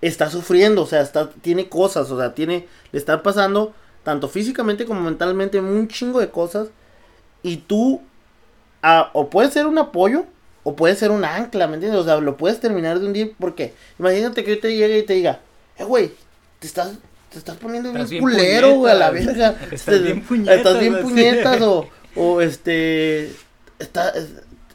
está 0.00 0.30
sufriendo, 0.30 0.82
o 0.82 0.86
sea, 0.86 1.00
está, 1.00 1.30
tiene 1.30 1.68
cosas, 1.68 2.10
o 2.10 2.18
sea, 2.18 2.34
tiene, 2.34 2.66
le 2.92 2.98
está 2.98 3.22
pasando 3.22 3.74
tanto 4.02 4.28
físicamente 4.28 4.84
como 4.84 5.00
mentalmente 5.00 5.58
un 5.60 5.88
chingo 5.88 6.20
de 6.20 6.30
cosas. 6.30 6.68
Y 7.42 7.58
tú, 7.58 8.02
ah, 8.82 9.10
o 9.12 9.30
puedes 9.30 9.52
ser 9.52 9.66
un 9.66 9.78
apoyo, 9.78 10.26
o 10.66 10.74
puede 10.74 10.96
ser 10.96 11.12
un 11.12 11.24
ancla, 11.24 11.68
¿me 11.68 11.74
entiendes? 11.74 12.00
O 12.00 12.04
sea, 12.04 12.16
lo 12.16 12.36
puedes 12.36 12.58
terminar 12.58 12.98
de 12.98 13.06
hundir 13.06 13.36
porque 13.38 13.72
imagínate 14.00 14.42
que 14.42 14.56
yo 14.56 14.60
te 14.60 14.76
llegue 14.76 14.98
y 14.98 15.02
te 15.04 15.12
diga, 15.12 15.38
eh, 15.78 15.84
güey, 15.84 16.10
te 16.58 16.66
estás, 16.66 16.94
te 17.30 17.38
estás 17.38 17.56
poniendo 17.58 17.92
bien, 17.92 18.20
culero, 18.20 18.74
güey, 18.74 18.92
a 18.92 18.96
la 18.96 19.10
verga. 19.12 19.54
Estás 19.70 20.02
bien 20.02 20.24
puñetas. 20.24 20.56
Estás 20.56 20.80
bien 20.80 21.00
puñetas 21.00 21.62
o, 21.62 21.88
o 22.16 22.40
este, 22.40 23.30
está, 23.78 24.12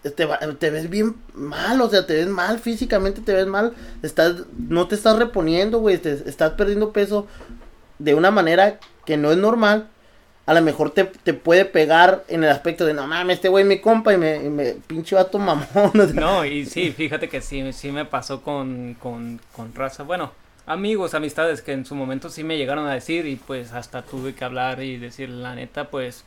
te, 0.02 0.12
te, 0.12 0.70
ves 0.70 0.90
bien 0.90 1.18
mal, 1.34 1.82
o 1.82 1.90
sea, 1.90 2.08
te 2.08 2.14
ves 2.14 2.28
mal 2.28 2.60
físicamente, 2.60 3.20
te 3.20 3.34
ves 3.34 3.48
mal, 3.48 3.74
estás, 4.02 4.44
no 4.58 4.88
te 4.88 4.96
estás 4.96 5.20
reponiendo, 5.20 5.80
güey, 5.80 6.00
estás 6.02 6.54
perdiendo 6.54 6.94
peso 6.94 7.28
de 8.00 8.16
una 8.16 8.32
manera 8.32 8.80
que 9.06 9.18
no 9.18 9.30
es 9.30 9.38
normal 9.38 9.90
a 10.46 10.54
lo 10.54 10.62
mejor 10.62 10.92
te, 10.92 11.06
puede 11.06 11.66
pegar 11.66 12.24
en 12.28 12.44
el 12.44 12.50
aspecto 12.50 12.86
de, 12.86 12.94
no 12.94 13.08
mames, 13.08 13.36
este 13.36 13.50
güey 13.50 13.64
es 13.64 13.68
mi 13.68 13.80
compa 13.80 14.14
y 14.14 14.18
me, 14.18 14.38
y 14.38 14.50
me 14.50 14.74
pinche 14.74 15.16
vato 15.16 15.38
mamón. 15.38 15.92
no, 16.16 16.44
y 16.46 16.66
sí, 16.66 16.92
fíjate 16.92 17.30
que 17.30 17.42
sí, 17.42 17.72
sí 17.74 17.92
me 17.92 18.06
pasó 18.06 18.42
con, 18.42 18.96
con, 19.00 19.40
con 19.56 19.74
raza. 19.76 20.04
Bueno, 20.04 20.32
amigos, 20.66 21.14
amistades 21.14 21.62
que 21.62 21.74
en 21.74 21.86
su 21.86 21.96
momento 21.96 22.30
sí 22.30 22.44
me 22.44 22.58
llegaron 22.58 22.88
a 22.88 22.94
decir 22.94 23.28
y 23.28 23.36
pues 23.36 23.72
hasta 23.74 24.02
tuve 24.02 24.34
que 24.34 24.44
hablar 24.44 24.82
y 24.82 24.98
decir 24.98 25.30
la 25.30 25.54
neta, 25.54 25.90
pues 25.90 26.26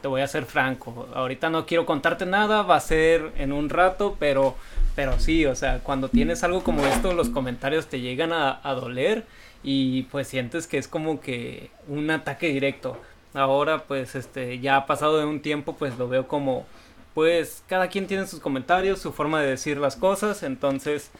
te 0.00 0.08
voy 0.08 0.22
a 0.22 0.26
ser 0.26 0.46
franco. 0.46 1.08
Ahorita 1.14 1.50
no 1.50 1.66
quiero 1.66 1.84
contarte 1.84 2.24
nada, 2.24 2.62
va 2.62 2.76
a 2.76 2.80
ser 2.80 3.32
en 3.36 3.52
un 3.52 3.68
rato, 3.68 4.16
pero, 4.18 4.56
pero 4.96 5.20
sí, 5.20 5.44
o 5.44 5.54
sea, 5.54 5.80
cuando 5.80 6.08
tienes 6.08 6.42
algo 6.44 6.64
como 6.64 6.86
esto, 6.86 7.12
los 7.12 7.28
comentarios 7.28 7.88
te 7.88 8.00
llegan 8.00 8.32
a 8.32 8.74
doler 8.74 9.26
y 9.62 10.02
pues 10.04 10.28
sientes 10.28 10.66
que 10.66 10.78
es 10.78 10.88
como 10.88 11.20
que 11.20 11.70
un 11.86 12.10
ataque 12.10 12.48
directo 12.48 12.98
ahora 13.34 13.84
pues 13.84 14.14
este 14.14 14.58
ya 14.58 14.76
ha 14.76 14.86
pasado 14.86 15.18
de 15.18 15.24
un 15.24 15.40
tiempo 15.40 15.76
pues 15.76 15.98
lo 15.98 16.08
veo 16.08 16.26
como 16.28 16.66
pues 17.14 17.62
cada 17.68 17.88
quien 17.88 18.06
tiene 18.06 18.26
sus 18.26 18.40
comentarios, 18.40 19.00
su 19.00 19.12
forma 19.12 19.40
de 19.40 19.48
decir 19.48 19.78
las 19.78 19.96
cosas, 19.96 20.42
entonces 20.42 21.10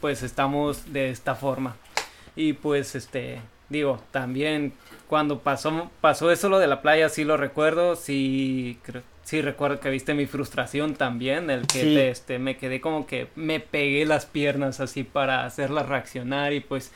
pues 0.00 0.22
estamos 0.22 0.92
de 0.92 1.10
esta 1.10 1.34
forma. 1.34 1.76
Y 2.36 2.52
pues 2.54 2.94
este 2.94 3.40
digo, 3.68 4.00
también 4.10 4.72
cuando 5.08 5.40
pasó 5.40 5.90
pasó 6.00 6.30
eso 6.30 6.48
lo 6.48 6.58
de 6.58 6.66
la 6.66 6.82
playa 6.82 7.08
sí 7.08 7.24
lo 7.24 7.36
recuerdo, 7.36 7.96
sí 7.96 8.78
sí 9.22 9.42
recuerdo 9.42 9.80
que 9.80 9.90
viste 9.90 10.14
mi 10.14 10.26
frustración 10.26 10.94
también, 10.94 11.50
el 11.50 11.66
que 11.66 12.10
este 12.10 12.38
me 12.38 12.56
quedé 12.56 12.80
como 12.80 13.06
que 13.06 13.28
me 13.36 13.60
pegué 13.60 14.06
las 14.06 14.26
piernas 14.26 14.80
así 14.80 15.04
para 15.04 15.44
hacerla 15.44 15.82
reaccionar 15.82 16.52
y 16.52 16.60
pues 16.60 16.92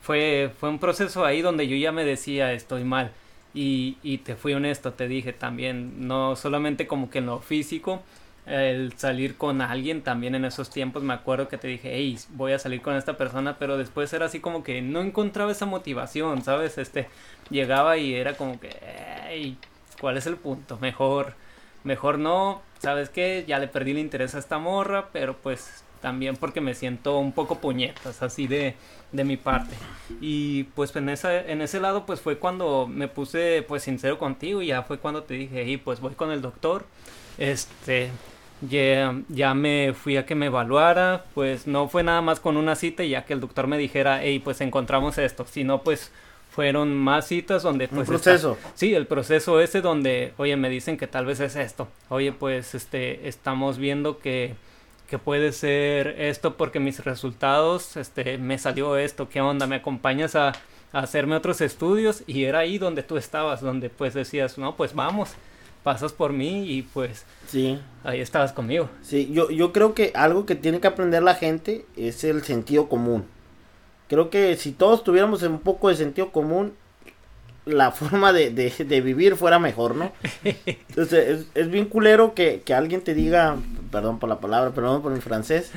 fue 0.00 0.50
fue 0.58 0.68
un 0.68 0.78
proceso 0.78 1.24
ahí 1.24 1.42
donde 1.42 1.68
yo 1.68 1.76
ya 1.76 1.92
me 1.92 2.04
decía 2.04 2.52
estoy 2.52 2.84
mal 2.84 3.12
y, 3.54 3.98
y 4.02 4.18
te 4.18 4.36
fui 4.36 4.52
honesto, 4.54 4.92
te 4.92 5.08
dije 5.08 5.32
también, 5.32 6.06
no 6.06 6.36
solamente 6.36 6.86
como 6.86 7.10
que 7.10 7.18
en 7.18 7.26
lo 7.26 7.40
físico, 7.40 8.02
el 8.46 8.92
salir 8.98 9.36
con 9.36 9.62
alguien 9.62 10.02
también 10.02 10.34
en 10.34 10.44
esos 10.44 10.68
tiempos 10.70 11.02
me 11.02 11.14
acuerdo 11.14 11.48
que 11.48 11.56
te 11.56 11.68
dije, 11.68 11.92
hey, 11.94 12.18
voy 12.30 12.52
a 12.52 12.58
salir 12.58 12.82
con 12.82 12.94
esta 12.94 13.16
persona, 13.16 13.56
pero 13.58 13.78
después 13.78 14.12
era 14.12 14.26
así 14.26 14.40
como 14.40 14.62
que 14.62 14.82
no 14.82 15.00
encontraba 15.00 15.52
esa 15.52 15.66
motivación, 15.66 16.42
¿sabes? 16.42 16.76
Este, 16.78 17.08
llegaba 17.50 17.96
y 17.96 18.14
era 18.14 18.36
como 18.36 18.60
que, 18.60 18.70
hey, 19.28 19.56
¿cuál 20.00 20.16
es 20.18 20.26
el 20.26 20.36
punto? 20.36 20.78
Mejor, 20.80 21.34
mejor 21.84 22.18
no, 22.18 22.60
¿sabes 22.80 23.08
qué? 23.08 23.44
Ya 23.48 23.58
le 23.58 23.68
perdí 23.68 23.92
el 23.92 23.98
interés 23.98 24.34
a 24.34 24.38
esta 24.38 24.58
morra, 24.58 25.08
pero 25.12 25.36
pues 25.38 25.83
también 26.04 26.36
porque 26.36 26.60
me 26.60 26.74
siento 26.74 27.18
un 27.18 27.32
poco 27.32 27.60
puñetas, 27.60 28.22
así 28.22 28.46
de, 28.46 28.74
de 29.10 29.24
mi 29.24 29.38
parte. 29.38 29.74
Y 30.20 30.64
pues 30.74 30.94
en, 30.96 31.08
esa, 31.08 31.40
en 31.40 31.62
ese 31.62 31.80
lado 31.80 32.04
pues 32.04 32.20
fue 32.20 32.36
cuando 32.36 32.86
me 32.86 33.08
puse 33.08 33.64
pues 33.66 33.84
sincero 33.84 34.18
contigo 34.18 34.60
y 34.60 34.66
ya 34.66 34.82
fue 34.82 34.98
cuando 34.98 35.22
te 35.22 35.32
dije, 35.32 35.64
y 35.64 35.78
pues 35.78 36.00
voy 36.00 36.12
con 36.12 36.30
el 36.30 36.42
doctor, 36.42 36.84
este, 37.38 38.10
ya, 38.68 39.18
ya 39.30 39.54
me 39.54 39.94
fui 39.94 40.18
a 40.18 40.26
que 40.26 40.34
me 40.34 40.46
evaluara, 40.46 41.24
pues 41.32 41.66
no 41.66 41.88
fue 41.88 42.02
nada 42.02 42.20
más 42.20 42.38
con 42.38 42.58
una 42.58 42.76
cita 42.76 43.02
y 43.02 43.08
ya 43.08 43.24
que 43.24 43.32
el 43.32 43.40
doctor 43.40 43.66
me 43.66 43.78
dijera, 43.78 44.22
hey, 44.22 44.42
pues 44.44 44.60
encontramos 44.60 45.16
esto, 45.16 45.46
sino 45.48 45.82
pues 45.82 46.12
fueron 46.50 46.94
más 46.94 47.28
citas 47.28 47.62
donde 47.62 47.88
pues 47.88 48.00
un 48.00 48.04
proceso. 48.04 48.58
Sí 48.74 48.94
el 48.94 49.06
proceso 49.06 49.58
ese 49.58 49.80
donde 49.80 50.34
oye 50.36 50.54
me 50.58 50.68
dicen 50.68 50.98
que 50.98 51.06
tal 51.06 51.24
vez 51.24 51.40
es 51.40 51.56
esto 51.56 51.88
oye 52.10 52.30
pues 52.30 52.76
este 52.76 53.26
estamos 53.26 53.78
viendo 53.78 54.18
que 54.18 54.54
que 55.08 55.18
puede 55.18 55.52
ser 55.52 56.08
esto 56.18 56.56
porque 56.56 56.80
mis 56.80 57.04
resultados, 57.04 57.96
este, 57.96 58.38
me 58.38 58.58
salió 58.58 58.96
esto, 58.96 59.28
¿qué 59.28 59.40
onda? 59.40 59.66
¿Me 59.66 59.76
acompañas 59.76 60.34
a, 60.36 60.52
hacerme 60.92 61.34
otros 61.34 61.60
estudios? 61.60 62.22
Y 62.26 62.44
era 62.44 62.60
ahí 62.60 62.78
donde 62.78 63.02
tú 63.02 63.16
estabas, 63.16 63.60
donde 63.60 63.90
pues 63.90 64.14
decías, 64.14 64.58
no, 64.58 64.76
pues 64.76 64.94
vamos, 64.94 65.30
pasas 65.82 66.12
por 66.12 66.32
mí 66.32 66.70
y 66.70 66.82
pues 66.82 67.24
sí. 67.48 67.78
ahí 68.04 68.20
estabas 68.20 68.52
conmigo. 68.52 68.88
Sí, 69.02 69.28
yo, 69.32 69.50
yo 69.50 69.72
creo 69.72 69.94
que 69.94 70.12
algo 70.14 70.46
que 70.46 70.54
tiene 70.54 70.80
que 70.80 70.86
aprender 70.86 71.22
la 71.22 71.34
gente 71.34 71.84
es 71.96 72.24
el 72.24 72.42
sentido 72.42 72.88
común. 72.88 73.26
Creo 74.08 74.30
que 74.30 74.56
si 74.56 74.72
todos 74.72 75.02
tuviéramos 75.02 75.42
un 75.42 75.58
poco 75.60 75.88
de 75.88 75.96
sentido 75.96 76.30
común, 76.30 76.74
la 77.66 77.92
forma 77.92 78.32
de, 78.32 78.50
de, 78.50 79.00
vivir 79.00 79.36
fuera 79.36 79.58
mejor, 79.58 79.96
¿no? 79.96 80.12
Entonces, 80.44 81.28
es, 81.28 81.46
es 81.54 81.70
bien 81.70 81.86
culero 81.86 82.34
que, 82.34 82.60
que, 82.62 82.74
alguien 82.74 83.00
te 83.00 83.14
diga, 83.14 83.56
perdón 83.90 84.18
por 84.18 84.28
la 84.28 84.38
palabra, 84.38 84.72
perdón 84.72 85.00
por 85.00 85.12
mi 85.12 85.20
francés, 85.20 85.72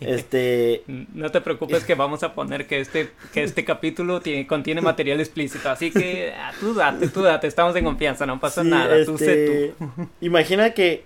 este... 0.00 0.84
No 0.86 1.30
te 1.30 1.40
preocupes 1.40 1.84
que 1.84 1.96
vamos 1.96 2.22
a 2.22 2.34
poner 2.34 2.66
que 2.68 2.80
este, 2.80 3.10
que 3.32 3.42
este 3.42 3.64
capítulo 3.64 4.20
tiene, 4.20 4.46
contiene 4.46 4.80
material 4.80 5.20
explícito, 5.20 5.68
así 5.68 5.90
que 5.90 6.32
ah, 6.36 6.52
tú 6.60 6.74
date, 6.74 7.08
tú 7.08 7.22
date, 7.22 7.48
estamos 7.48 7.74
en 7.74 7.84
confianza, 7.84 8.24
no 8.24 8.38
pasa 8.38 8.62
nada, 8.62 9.04
tú 9.04 9.18
sé 9.18 9.44
este, 9.44 9.74
tú. 9.78 10.08
Imagina 10.20 10.70
que 10.70 11.04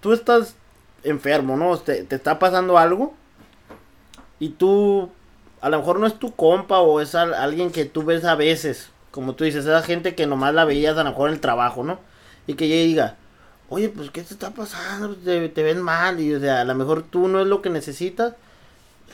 tú 0.00 0.12
estás 0.12 0.54
enfermo, 1.02 1.56
¿no? 1.56 1.76
Te, 1.78 2.04
te 2.04 2.14
está 2.14 2.38
pasando 2.38 2.78
algo 2.78 3.14
y 4.38 4.50
tú, 4.50 5.10
a 5.60 5.70
lo 5.70 5.78
mejor 5.78 5.98
no 5.98 6.06
es 6.06 6.18
tu 6.20 6.32
compa 6.34 6.78
o 6.78 7.00
es 7.00 7.16
alguien 7.16 7.72
que 7.72 7.84
tú 7.84 8.04
ves 8.04 8.24
a 8.24 8.36
veces 8.36 8.90
como 9.14 9.36
tú 9.36 9.44
dices, 9.44 9.64
esa 9.64 9.80
gente 9.80 10.16
que 10.16 10.26
nomás 10.26 10.52
la 10.54 10.64
veías 10.64 10.96
a 10.98 11.04
lo 11.04 11.10
mejor 11.10 11.28
en 11.28 11.36
el 11.36 11.40
trabajo, 11.40 11.84
¿no? 11.84 12.00
Y 12.48 12.54
que 12.54 12.64
ella 12.64 12.84
diga, 12.84 13.16
oye, 13.68 13.88
pues, 13.88 14.10
¿qué 14.10 14.22
te 14.22 14.34
está 14.34 14.50
pasando? 14.50 15.14
Te, 15.14 15.62
ven 15.62 15.80
mal, 15.80 16.18
y 16.18 16.34
o 16.34 16.40
sea, 16.40 16.62
a 16.62 16.64
lo 16.64 16.74
mejor 16.74 17.04
tú 17.04 17.28
no 17.28 17.40
es 17.40 17.46
lo 17.46 17.62
que 17.62 17.70
necesitas. 17.70 18.34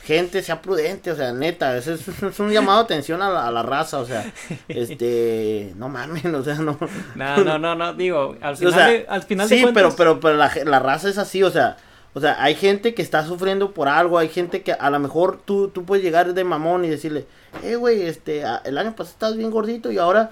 Gente, 0.03 0.41
sea 0.41 0.63
prudente, 0.63 1.11
o 1.11 1.15
sea, 1.15 1.33
neta, 1.33 1.77
es, 1.77 1.85
es, 1.85 2.39
un 2.39 2.49
llamado 2.51 2.79
de 2.79 2.85
atención 2.85 3.21
a 3.21 3.51
la, 3.51 3.61
raza, 3.61 3.99
o 3.99 4.05
sea, 4.05 4.33
este, 4.67 5.71
no 5.75 5.87
mames, 5.87 6.25
o 6.33 6.43
sea, 6.43 6.55
no. 6.55 6.79
No, 7.13 7.37
no, 7.43 7.59
no, 7.59 7.75
no, 7.75 7.93
digo, 7.93 8.35
al 8.41 8.57
final, 8.57 9.05
al 9.07 9.21
final 9.21 9.47
sí, 9.47 9.63
pero, 9.71 9.95
pero, 9.95 10.19
pero 10.19 10.35
la, 10.35 10.51
la 10.65 10.79
raza 10.79 11.09
es 11.09 11.19
así, 11.19 11.43
o 11.43 11.51
sea, 11.51 11.77
o 12.13 12.19
sea, 12.19 12.43
hay 12.43 12.55
gente 12.55 12.93
que 12.93 13.01
está 13.01 13.25
sufriendo 13.25 13.73
por 13.73 13.87
algo, 13.87 14.17
hay 14.17 14.27
gente 14.27 14.63
que 14.63 14.73
a 14.73 14.89
lo 14.89 14.99
mejor 14.99 15.41
tú, 15.43 15.69
tú 15.69 15.85
puedes 15.85 16.03
llegar 16.03 16.33
de 16.33 16.43
mamón 16.43 16.83
y 16.83 16.89
decirle, 16.89 17.25
eh, 17.63 17.75
güey, 17.75 18.01
este, 18.01 18.43
el 18.65 18.77
año 18.77 18.91
pasado 18.91 19.13
estás 19.13 19.37
bien 19.37 19.49
gordito 19.49 19.91
y 19.91 19.97
ahora, 19.97 20.31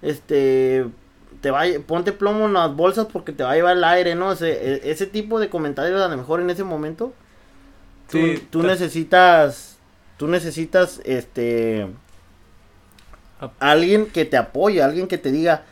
este, 0.00 0.86
te 1.42 1.50
va, 1.50 1.64
ponte 1.86 2.12
plomo 2.12 2.46
en 2.46 2.54
las 2.54 2.74
bolsas 2.74 3.06
porque 3.12 3.32
te 3.32 3.42
va 3.42 3.52
a 3.52 3.54
llevar 3.56 3.76
el 3.76 3.84
aire, 3.84 4.14
¿no? 4.14 4.32
Ese, 4.32 4.52
e, 4.52 4.90
ese 4.90 5.06
tipo 5.06 5.38
de 5.38 5.50
comentarios 5.50 6.00
a 6.00 6.08
lo 6.08 6.16
mejor 6.16 6.40
en 6.40 6.48
ese 6.48 6.64
momento, 6.64 7.12
tú, 8.10 8.18
tú 8.48 8.62
necesitas, 8.62 9.76
tú 10.16 10.28
necesitas, 10.28 11.02
este, 11.04 11.88
alguien 13.58 14.06
que 14.06 14.24
te 14.24 14.38
apoye, 14.38 14.82
alguien 14.82 15.08
que 15.08 15.18
te 15.18 15.30
diga, 15.30 15.64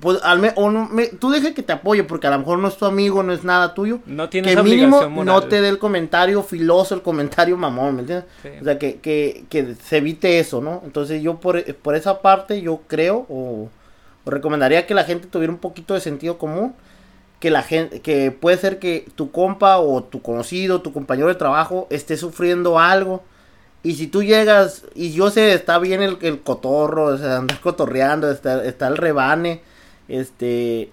pues 0.00 0.20
al 0.22 0.38
me, 0.38 0.52
o 0.54 0.70
no, 0.70 0.88
tú 1.18 1.30
deje 1.30 1.54
que 1.54 1.62
te 1.62 1.72
apoye 1.72 2.04
porque 2.04 2.26
a 2.26 2.30
lo 2.30 2.38
mejor 2.38 2.58
no 2.58 2.68
es 2.68 2.76
tu 2.76 2.84
amigo, 2.84 3.22
no 3.22 3.32
es 3.32 3.42
nada 3.42 3.74
tuyo. 3.74 4.00
No 4.06 4.28
tienes 4.28 4.54
que 4.54 4.62
mínimo 4.62 5.08
no 5.24 5.42
te 5.42 5.60
dé 5.60 5.68
el 5.68 5.78
comentario 5.78 6.42
filoso, 6.42 6.94
el 6.94 7.02
comentario 7.02 7.56
mamón, 7.56 7.96
¿me 7.96 8.00
entiendes? 8.02 8.26
O 8.60 8.64
sea, 8.64 8.78
que, 8.78 8.96
que, 8.96 9.44
que, 9.48 9.74
se 9.74 9.96
evite 9.96 10.38
eso, 10.38 10.60
¿no? 10.60 10.82
Entonces 10.84 11.22
yo 11.22 11.40
por, 11.40 11.62
por 11.76 11.96
esa 11.96 12.22
parte 12.22 12.60
yo 12.60 12.82
creo 12.86 13.26
o, 13.28 13.68
recomendaría 14.24 14.86
que 14.86 14.94
la 14.94 15.04
gente 15.04 15.26
tuviera 15.26 15.52
un 15.52 15.58
poquito 15.58 15.94
de 15.94 16.00
sentido 16.00 16.38
común. 16.38 16.74
Que 17.40 17.50
la 17.50 17.62
gente, 17.62 18.00
que 18.00 18.32
puede 18.32 18.56
ser 18.56 18.80
que 18.80 19.06
tu 19.14 19.30
compa 19.30 19.78
o 19.78 20.02
tu 20.02 20.22
conocido, 20.22 20.82
tu 20.82 20.92
compañero 20.92 21.28
de 21.28 21.36
trabajo 21.36 21.86
esté 21.88 22.16
sufriendo 22.16 22.80
algo. 22.80 23.22
Y 23.84 23.94
si 23.94 24.08
tú 24.08 24.24
llegas, 24.24 24.82
y 24.96 25.12
yo 25.12 25.30
sé, 25.30 25.52
está 25.52 25.78
bien 25.78 26.02
el, 26.02 26.18
el 26.20 26.40
cotorro, 26.40 27.04
o 27.04 27.16
sea, 27.16 27.36
andar 27.36 27.60
cotorreando, 27.60 28.28
está, 28.28 28.64
está 28.64 28.88
el 28.88 28.96
rebane 28.96 29.62
este. 30.08 30.90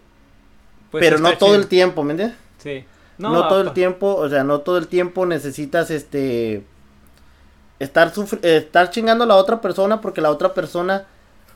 Pues 0.92 1.04
pero 1.04 1.18
no 1.18 1.38
todo 1.38 1.56
el 1.56 1.68
tiempo, 1.68 2.04
¿me 2.04 2.12
entiendes? 2.12 2.38
Sí. 2.60 2.86
No, 3.18 3.48
todo 3.48 3.62
el 3.62 3.74
tiempo, 3.74 4.16
o 4.16 4.30
sea, 4.30 4.44
no 4.44 4.60
todo 4.60 4.78
el 4.78 4.88
tiempo 4.88 5.26
necesitas 5.26 5.90
este. 5.90 6.64
Estar, 7.80 8.14
estar 8.42 8.90
chingando 8.90 9.26
a 9.26 9.28
la 9.28 9.36
otra 9.36 9.60
persona 9.60 10.00
porque 10.00 10.22
la 10.22 10.32
otra 10.32 10.54
persona, 10.54 11.06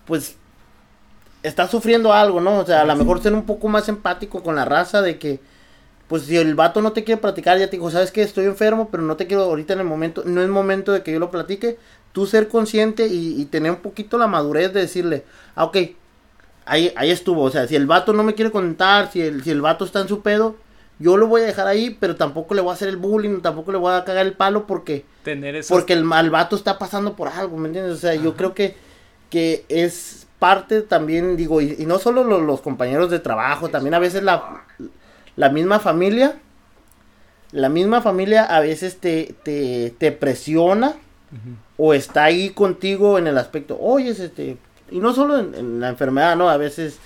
pues, 0.06 0.36
está 1.44 1.68
sufriendo 1.68 2.14
algo, 2.14 2.42
¿no? 2.42 2.60
O 2.60 2.66
sea, 2.66 2.82
a 2.82 2.86
lo 2.86 2.96
mejor 2.96 3.22
ser 3.22 3.34
un 3.34 3.46
poco 3.46 3.70
más 3.70 3.88
empático 3.90 4.44
con 4.44 4.56
la 4.56 4.66
raza 4.66 5.02
de 5.02 5.18
que, 5.18 5.40
pues 6.08 6.24
si 6.24 6.38
el 6.38 6.56
vato 6.56 6.82
no 6.82 6.92
te 6.92 7.04
quiere 7.04 7.22
platicar, 7.22 7.58
ya 7.58 7.68
te 7.70 7.78
dijo, 7.78 7.90
sabes 7.92 8.12
que 8.12 8.22
estoy 8.22 8.46
enfermo, 8.46 8.90
pero 8.92 9.04
no 9.04 9.16
te 9.16 9.28
quiero 9.28 9.44
ahorita 9.44 9.74
en 9.74 9.80
el 9.80 9.86
momento, 9.86 10.24
no 10.26 10.42
es 10.42 10.50
momento 10.50 10.92
de 10.92 11.04
que 11.04 11.14
yo 11.14 11.20
lo 11.20 11.32
platique, 11.32 11.78
tú 12.12 12.26
ser 12.26 12.48
consciente 12.48 13.08
y, 13.08 13.46
tener 13.46 13.72
un 13.72 13.78
poquito 13.78 14.18
la 14.18 14.28
madurez 14.28 14.74
de 14.74 14.82
decirle, 14.82 15.24
ah, 15.56 15.66
ok, 15.66 15.78
ahí, 16.70 16.94
ahí 16.96 17.12
estuvo, 17.12 17.44
o 17.44 17.52
sea, 17.52 17.68
si 17.68 17.76
el 17.76 17.88
vato 17.88 18.14
no 18.14 18.24
me 18.24 18.36
quiere 18.36 18.52
contar, 18.52 19.12
si 19.12 19.22
el, 19.22 19.44
si 19.44 19.52
el 19.52 19.62
vato 19.62 19.84
está 19.84 20.00
en 20.02 20.08
su 20.08 20.22
pedo, 20.22 20.56
yo 21.00 21.18
lo 21.18 21.28
voy 21.28 21.42
a 21.42 21.46
dejar 21.46 21.68
ahí, 21.68 21.98
pero 22.00 22.16
tampoco 22.16 22.54
le 22.54 22.62
voy 22.62 22.72
a 22.72 22.74
hacer 22.74 22.90
el 22.90 22.98
bullying, 22.98 23.40
tampoco 23.42 23.72
le 23.72 23.78
voy 23.78 23.94
a 23.94 24.04
cagar 24.04 24.26
el 24.26 24.34
palo 24.34 24.68
porque, 24.68 25.06
Tener 25.24 25.64
porque 25.68 25.94
el, 25.94 26.00
el 26.12 26.30
vato 26.30 26.56
está 26.56 26.78
pasando 26.78 27.16
por 27.16 27.30
algo, 27.30 27.58
¿me 27.58 27.68
entiendes? 27.68 27.94
O 27.94 27.98
sea, 28.00 28.16
yo 28.16 28.36
creo 28.36 28.54
que, 28.54 28.76
que 29.30 29.66
es 29.70 30.28
parte 30.40 30.82
también, 30.82 31.38
digo, 31.38 31.62
y, 31.62 31.86
no 31.86 32.00
solo 32.00 32.24
los, 32.24 32.62
compañeros 32.62 33.10
de 33.10 33.20
trabajo, 33.20 33.70
también 33.70 33.94
a 33.94 34.00
veces 34.00 34.24
la, 34.24 34.66
la 35.36 35.50
misma 35.50 35.80
familia, 35.80 36.38
la 37.52 37.70
misma 37.70 38.02
familia 38.02 38.44
a 38.44 38.60
veces 38.60 38.98
te, 38.98 39.36
te, 39.44 39.94
te 39.98 40.12
presiona 40.12 40.96
o 41.78 41.94
está 41.94 42.26
ahí 42.26 42.50
contigo 42.50 43.18
en 43.18 43.28
el 43.28 43.38
aspecto, 43.38 43.78
oye, 43.80 44.10
este, 44.10 44.58
y 44.92 45.00
no 45.00 45.14
solo 45.14 45.40
en, 45.40 45.80
la 45.80 45.90
enfermedad, 45.90 46.36
¿no? 46.36 46.50
A 46.50 46.58
veces, 46.58 47.00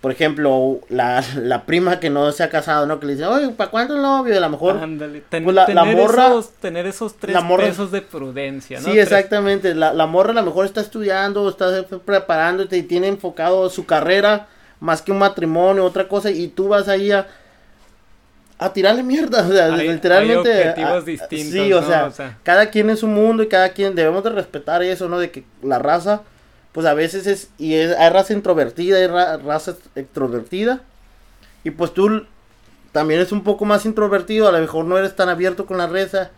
por 0.00 0.10
ejemplo, 0.10 0.80
la, 0.88 1.24
la, 1.36 1.64
prima 1.64 2.00
que 2.00 2.10
no 2.10 2.30
se 2.32 2.42
ha 2.42 2.50
casado, 2.50 2.86
¿no? 2.86 3.00
Que 3.00 3.06
le 3.06 3.12
dice, 3.14 3.26
oye, 3.26 3.48
¿para 3.50 3.70
cuándo 3.70 3.96
el 3.96 4.02
novio? 4.02 4.36
A 4.36 4.40
lo 4.40 4.48
mejor, 4.50 4.78
pues 5.30 5.54
la, 5.54 5.68
la, 5.68 5.84
morra, 5.84 6.26
esos, 6.28 6.50
tener 6.54 6.86
esos 6.86 7.16
tres 7.16 7.36
pesos 7.56 7.90
de 7.90 8.02
prudencia, 8.02 8.80
¿no? 8.80 8.90
Sí, 8.90 8.98
exactamente, 8.98 9.74
la, 9.74 9.92
la 9.92 10.06
morra 10.06 10.30
a 10.30 10.34
lo 10.34 10.42
mejor 10.42 10.66
está 10.66 10.80
estudiando, 10.80 11.48
está 11.48 11.84
preparándote 12.04 12.76
y 12.76 12.82
tiene 12.82 13.08
enfocado 13.08 13.68
su 13.70 13.86
carrera 13.86 14.48
más 14.82 15.00
que 15.00 15.12
un 15.12 15.18
matrimonio, 15.18 15.84
otra 15.84 16.08
cosa, 16.08 16.28
y 16.32 16.48
tú 16.48 16.66
vas 16.66 16.88
ahí 16.88 17.12
a, 17.12 17.28
a 18.58 18.72
tirarle 18.72 19.04
mierda, 19.04 19.46
o 19.46 19.52
sea, 19.52 19.68
literalmente. 19.68 20.50
objetivos 20.50 21.04
distintos, 21.06 21.52
sí, 21.52 21.72
o, 21.72 21.82
sea, 21.86 22.38
cada 22.42 22.68
quien 22.68 22.90
es 22.90 23.04
un 23.04 23.14
mundo 23.14 23.44
y 23.44 23.48
cada 23.48 23.68
quien 23.68 23.94
debemos 23.94 24.24
de 24.24 24.30
respetar 24.30 24.82
eso, 24.82 25.08
¿no? 25.08 25.20
De 25.20 25.30
que 25.30 25.44
la 25.62 25.78
raza, 25.78 26.22
pues 26.72 26.86
a 26.86 26.94
veces 26.94 27.26
es, 27.26 27.50
y 27.58 27.74
es, 27.74 27.96
hay 27.96 28.10
raza 28.10 28.32
introvertida, 28.32 28.96
hay 28.96 29.06
raza 29.06 29.76
extrovertida, 29.94 30.80
y 31.64 31.70
pues 31.70 31.92
tú 31.92 32.26
también 32.92 33.20
es 33.20 33.32
un 33.32 33.44
poco 33.44 33.64
más 33.64 33.86
introvertido, 33.86 34.48
a 34.48 34.52
lo 34.52 34.58
mejor 34.58 34.84
no 34.84 34.98
eres 34.98 35.14
tan 35.14 35.28
abierto 35.28 35.66
con 35.66 35.78
la 35.78 35.86
raza, 35.86 36.30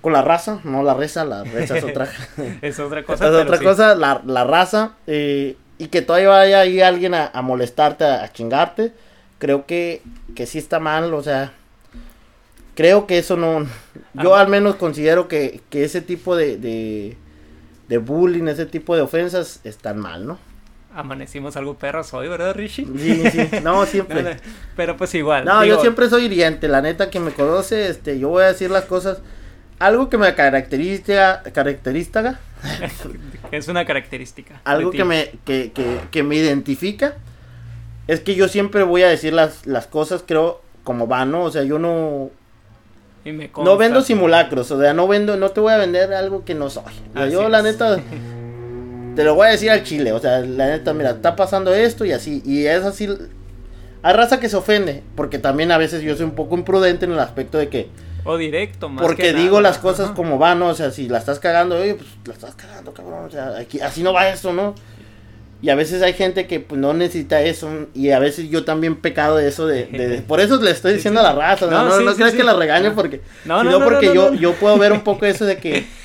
con 0.00 0.12
la 0.12 0.22
raza, 0.22 0.60
no 0.64 0.82
la 0.82 0.94
reza, 0.94 1.24
la 1.24 1.44
reza 1.44 1.78
es 1.78 1.84
otra. 1.84 2.08
es 2.62 2.78
otra 2.78 3.02
cosa. 3.06 3.28
Es 3.28 3.34
otra 3.34 3.58
cosa, 3.58 3.94
la, 3.94 4.22
la 4.24 4.44
raza, 4.44 4.92
eh, 5.06 5.56
y 5.78 5.88
que 5.88 6.02
todavía 6.02 6.28
vaya 6.28 6.60
ahí 6.60 6.80
alguien 6.80 7.14
a, 7.14 7.30
molestarte, 7.42 8.04
a, 8.04 8.32
chingarte, 8.32 8.92
creo 9.38 9.66
que, 9.66 10.02
que 10.34 10.46
sí 10.46 10.58
está 10.58 10.80
mal, 10.80 11.12
o 11.12 11.22
sea, 11.22 11.52
creo 12.74 13.06
que 13.06 13.18
eso 13.18 13.36
no, 13.36 13.66
yo 14.14 14.36
al 14.36 14.48
menos 14.48 14.76
considero 14.76 15.28
que, 15.28 15.60
que 15.70 15.84
ese 15.84 16.00
tipo 16.00 16.36
de, 16.36 16.56
de, 16.56 17.16
de, 17.88 17.98
bullying, 17.98 18.48
ese 18.48 18.66
tipo 18.66 18.94
de 18.96 19.02
ofensas 19.02 19.60
están 19.64 19.98
mal, 19.98 20.26
¿no? 20.26 20.38
Amanecimos 20.94 21.56
algo 21.56 21.74
perros 21.74 22.14
hoy, 22.14 22.28
¿verdad, 22.28 22.54
Rishi? 22.54 22.86
Sí, 22.96 23.30
sí, 23.30 23.48
no, 23.62 23.84
siempre. 23.86 24.38
pero 24.76 24.96
pues 24.96 25.14
igual. 25.14 25.44
No, 25.44 25.64
yo 25.64 25.80
siempre 25.80 26.08
soy 26.08 26.24
hiriente, 26.24 26.68
la 26.68 26.80
neta 26.80 27.10
que 27.10 27.20
me 27.20 27.32
conoce, 27.32 27.88
este, 27.88 28.18
yo 28.18 28.30
voy 28.30 28.44
a 28.44 28.46
decir 28.46 28.70
las 28.70 28.84
cosas, 28.84 29.18
algo 29.78 30.08
que 30.08 30.16
me 30.16 30.34
caracteriza, 30.34 31.42
característica, 31.52 32.40
es 33.52 33.68
una 33.68 33.84
característica. 33.84 34.60
Algo 34.64 34.90
que 34.90 35.04
me, 35.04 35.32
que, 35.44 35.72
que, 35.72 36.00
que, 36.10 36.22
me 36.22 36.36
identifica 36.36 37.16
es 38.06 38.20
que 38.20 38.34
yo 38.34 38.48
siempre 38.48 38.82
voy 38.82 39.02
a 39.02 39.08
decir 39.08 39.32
las, 39.32 39.66
las 39.66 39.86
cosas, 39.86 40.24
creo, 40.26 40.62
como 40.84 41.06
van, 41.06 41.30
¿no? 41.30 41.42
O 41.42 41.50
sea, 41.50 41.64
yo 41.64 41.78
no... 41.78 42.30
no 43.32 43.76
vendo 43.76 44.02
simulacros, 44.02 44.70
o 44.70 44.80
sea, 44.80 44.94
no 44.94 45.08
vendo, 45.08 45.36
no 45.36 45.50
te 45.50 45.60
voy 45.60 45.72
a 45.72 45.76
vender 45.76 46.12
algo 46.14 46.44
que 46.44 46.54
no 46.54 46.70
soy. 46.70 46.92
yo 47.30 47.48
la 47.48 47.62
neta 47.62 47.98
te 49.16 49.24
lo 49.24 49.34
voy 49.34 49.48
a 49.48 49.50
decir 49.50 49.70
al 49.70 49.82
chile, 49.82 50.12
o 50.12 50.18
sea, 50.18 50.40
la 50.40 50.66
neta, 50.68 50.92
mira, 50.92 51.10
está 51.10 51.36
pasando 51.36 51.74
esto 51.74 52.04
y 52.04 52.12
así, 52.12 52.42
y 52.44 52.66
es 52.66 52.84
así. 52.84 53.08
Hay 54.02 54.14
raza 54.14 54.38
que 54.38 54.48
se 54.48 54.56
ofende, 54.56 55.02
porque 55.16 55.38
también 55.38 55.72
a 55.72 55.78
veces 55.78 56.02
yo 56.02 56.14
soy 56.14 56.26
un 56.26 56.34
poco 56.34 56.56
imprudente 56.56 57.06
en 57.06 57.12
el 57.12 57.18
aspecto 57.18 57.58
de 57.58 57.68
que 57.68 57.88
o 58.26 58.36
directo, 58.36 58.88
más 58.88 59.04
Porque 59.04 59.32
digo 59.32 59.60
las 59.60 59.78
cosas 59.78 60.10
como 60.10 60.36
van, 60.36 60.58
¿no? 60.58 60.66
O 60.66 60.74
sea, 60.74 60.90
si 60.90 61.08
la 61.08 61.18
estás 61.18 61.38
cagando, 61.38 61.76
oye, 61.76 61.94
pues 61.94 62.08
la 62.24 62.34
estás 62.34 62.56
cagando, 62.56 62.92
cabrón. 62.92 63.24
O 63.26 63.30
sea, 63.30 63.56
aquí, 63.56 63.80
así 63.80 64.02
no 64.02 64.12
va 64.12 64.28
eso, 64.28 64.52
¿no? 64.52 64.74
Y 65.62 65.70
a 65.70 65.74
veces 65.74 66.02
hay 66.02 66.12
gente 66.12 66.46
que 66.46 66.60
pues, 66.60 66.80
no 66.80 66.92
necesita 66.92 67.40
eso. 67.40 67.70
Y 67.94 68.10
a 68.10 68.18
veces 68.18 68.50
yo 68.50 68.64
también 68.64 68.96
pecado 68.96 69.36
de 69.36 69.48
eso. 69.48 69.66
De, 69.66 70.22
por 70.28 70.40
eso 70.40 70.60
le 70.60 70.70
estoy 70.70 70.94
diciendo 70.94 71.20
a 71.20 71.22
la 71.22 71.32
raza. 71.32 71.66
No, 71.66 71.84
no, 71.84 72.00
no, 72.00 72.14
creas 72.14 72.34
que 72.34 72.44
la 72.44 72.54
regaño 72.54 72.94
porque. 72.94 73.20
No, 73.44 73.62
sino 73.62 73.82
porque 73.82 74.14
yo, 74.14 74.34
yo 74.34 74.54
puedo 74.54 74.76
ver 74.78 74.92
un 74.92 75.02
poco 75.02 75.26
eso 75.26 75.44
de 75.44 75.58
que. 75.58 75.86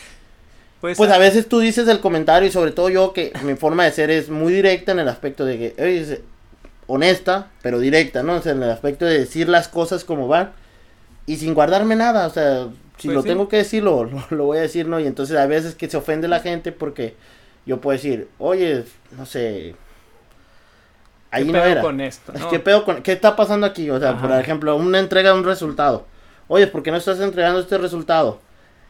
Pues, 0.82 0.98
pues 0.98 1.12
a 1.12 1.20
veces 1.20 1.48
tú 1.48 1.60
dices 1.60 1.88
el 1.88 2.00
comentario 2.00 2.50
y 2.50 2.52
sobre 2.52 2.72
todo 2.72 2.90
yo 2.90 3.14
que 3.14 3.32
mi 3.44 3.54
forma 3.54 3.84
de 3.84 3.92
ser 3.92 4.10
es 4.10 4.30
muy 4.30 4.52
directa 4.52 4.92
en 4.94 4.98
el 4.98 5.08
aspecto 5.10 5.46
de 5.46 5.60
que, 5.60 5.76
oye, 5.80 6.22
honesta, 6.88 7.50
pero 7.62 7.78
directa, 7.78 8.24
¿no? 8.24 8.34
O 8.34 8.42
sea, 8.42 8.54
en 8.54 8.64
el 8.64 8.72
aspecto 8.72 9.06
de 9.06 9.20
decir 9.20 9.48
las 9.48 9.68
cosas 9.68 10.04
como 10.04 10.28
van 10.28 10.54
y 11.28 11.38
sin 11.38 11.54
guardarme 11.54 11.96
nada, 11.96 12.26
o 12.26 12.30
sea, 12.32 12.68
si 12.98 13.08
pues 13.08 13.16
lo 13.16 13.24
tengo 13.24 13.48
que 13.48 13.58
decir, 13.58 13.84
lo, 13.84 14.10
lo, 14.30 14.46
voy 14.46 14.58
a 14.58 14.62
decir, 14.62 14.88
¿no? 14.88 15.00
Y 15.00 15.08
entonces 15.08 15.38
a 15.38 15.46
veces 15.46 15.76
que 15.76 15.90
se 15.90 15.98
ofende 15.98 16.28
la 16.28 16.40
gente 16.40 16.72
porque 16.72 17.16
yo 17.66 17.80
puedo 17.80 17.96
decir, 17.96 18.28
oye, 18.38 18.86
no 19.18 19.26
sé, 19.26 19.76
ahí 21.30 21.46
¿Qué 21.46 21.52
no 21.52 21.64
era. 21.64 21.82
con 21.82 22.02
esto? 22.02 22.34
¿Qué 22.50 22.60
pedo 22.60 22.84
con, 22.86 23.02
qué 23.02 23.14
está 23.14 23.36
pasando 23.36 23.66
aquí? 23.66 23.90
O 23.90 24.00
sea, 24.00 24.18
por 24.18 24.32
ejemplo, 24.32 24.76
una 24.76 25.00
entrega 25.00 25.32
de 25.32 25.40
un 25.40 25.46
resultado. 25.46 26.06
Oye, 26.48 26.68
¿por 26.68 26.84
qué 26.84 26.92
no 26.92 26.98
estás 26.98 27.20
entregando 27.20 27.60
este 27.60 27.78
resultado? 27.78 28.40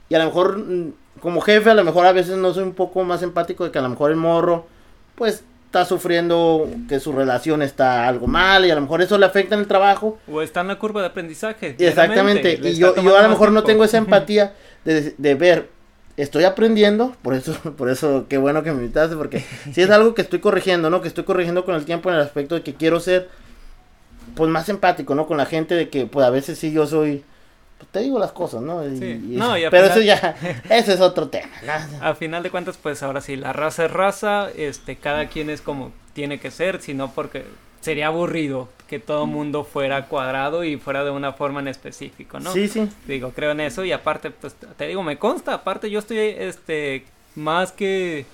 Y 0.09 0.15
a 0.15 0.19
lo 0.19 0.25
mejor, 0.25 0.57
mm, 0.57 0.93
como 1.19 1.41
jefe, 1.41 1.69
a 1.69 1.73
lo 1.73 1.83
mejor 1.83 2.05
a 2.05 2.11
veces 2.11 2.37
no 2.37 2.53
soy 2.53 2.63
un 2.63 2.73
poco 2.73 3.03
más 3.03 3.21
empático 3.21 3.63
de 3.63 3.71
que 3.71 3.79
a 3.79 3.81
lo 3.81 3.89
mejor 3.89 4.11
el 4.11 4.17
morro, 4.17 4.65
pues 5.15 5.43
está 5.71 5.85
sufriendo 5.85 6.69
que 6.89 6.99
su 6.99 7.13
relación 7.13 7.61
está 7.61 8.05
algo 8.05 8.27
mal 8.27 8.65
y 8.65 8.71
a 8.71 8.75
lo 8.75 8.81
mejor 8.81 9.01
eso 9.01 9.17
le 9.17 9.25
afecta 9.25 9.55
en 9.55 9.61
el 9.61 9.67
trabajo. 9.67 10.19
O 10.29 10.41
está 10.41 10.59
en 10.59 10.67
la 10.67 10.77
curva 10.77 10.99
de 10.99 11.07
aprendizaje. 11.07 11.77
Exactamente. 11.79 12.59
Y 12.61 12.75
yo, 12.75 12.93
yo 12.95 13.17
a 13.17 13.21
lo 13.21 13.29
mejor 13.29 13.53
no 13.53 13.63
tengo 13.63 13.85
esa 13.85 13.97
empatía 13.99 14.53
de, 14.83 15.15
de, 15.17 15.35
ver, 15.35 15.69
estoy 16.21 16.43
aprendiendo, 16.43 17.15
por 17.21 17.33
eso, 17.33 17.53
por 17.77 17.89
eso 17.89 18.25
qué 18.29 18.37
bueno 18.37 18.63
que 18.63 18.71
me 18.71 18.81
invitaste, 18.81 19.15
porque 19.15 19.43
si 19.73 19.81
es 19.81 19.89
algo 19.89 20.13
que 20.13 20.21
estoy 20.21 20.39
corrigiendo, 20.39 20.89
¿no? 20.89 21.01
Que 21.01 21.07
estoy 21.07 21.23
corrigiendo 21.23 21.65
con 21.65 21.75
el 21.75 21.85
tiempo 21.85 22.09
en 22.09 22.15
el 22.15 22.21
aspecto 22.21 22.55
de 22.55 22.63
que 22.63 22.75
quiero 22.75 22.99
ser 22.99 23.29
pues 24.35 24.49
más 24.49 24.69
empático, 24.69 25.15
¿no? 25.15 25.27
Con 25.27 25.37
la 25.37 25.45
gente 25.45 25.75
de 25.75 25.89
que 25.89 26.05
pues 26.05 26.25
a 26.25 26.29
veces 26.29 26.57
sí 26.57 26.71
yo 26.71 26.87
soy 26.87 27.23
pues, 27.77 27.91
te 27.91 27.99
digo 28.01 28.19
las 28.19 28.31
cosas, 28.31 28.61
¿no? 28.61 28.83
pero 29.71 29.87
eso 29.87 30.01
ya, 30.01 30.35
ese 30.69 30.93
es 30.93 31.01
otro 31.01 31.29
tema. 31.29 31.49
A 32.01 32.13
final 32.13 32.43
de 32.43 32.51
cuentas, 32.51 32.77
pues 32.77 33.01
ahora 33.01 33.21
sí, 33.21 33.35
la 33.35 33.53
raza 33.53 33.85
es 33.85 33.91
raza, 33.91 34.49
este, 34.55 34.97
cada 34.97 35.27
quien 35.27 35.49
es 35.49 35.61
como 35.61 35.91
tiene 36.13 36.39
que 36.39 36.51
ser, 36.51 36.81
sino 36.81 37.11
porque 37.11 37.45
sería 37.79 38.07
aburrido 38.07 38.69
que 38.91 38.99
todo 38.99 39.25
mundo 39.25 39.63
fuera 39.63 40.07
cuadrado 40.07 40.65
y 40.65 40.75
fuera 40.75 41.05
de 41.05 41.11
una 41.11 41.31
forma 41.31 41.61
en 41.61 41.69
específico, 41.69 42.41
¿no? 42.41 42.51
Sí, 42.51 42.67
sí. 42.67 42.89
Digo, 43.07 43.31
creo 43.33 43.51
en 43.51 43.61
eso 43.61 43.85
y 43.85 43.93
aparte, 43.93 44.31
pues 44.31 44.53
te 44.75 44.85
digo, 44.85 45.01
me 45.01 45.17
consta, 45.17 45.53
aparte 45.53 45.89
yo 45.89 45.99
estoy, 45.99 46.17
este, 46.17 47.05
más 47.35 47.71
que, 47.71 48.25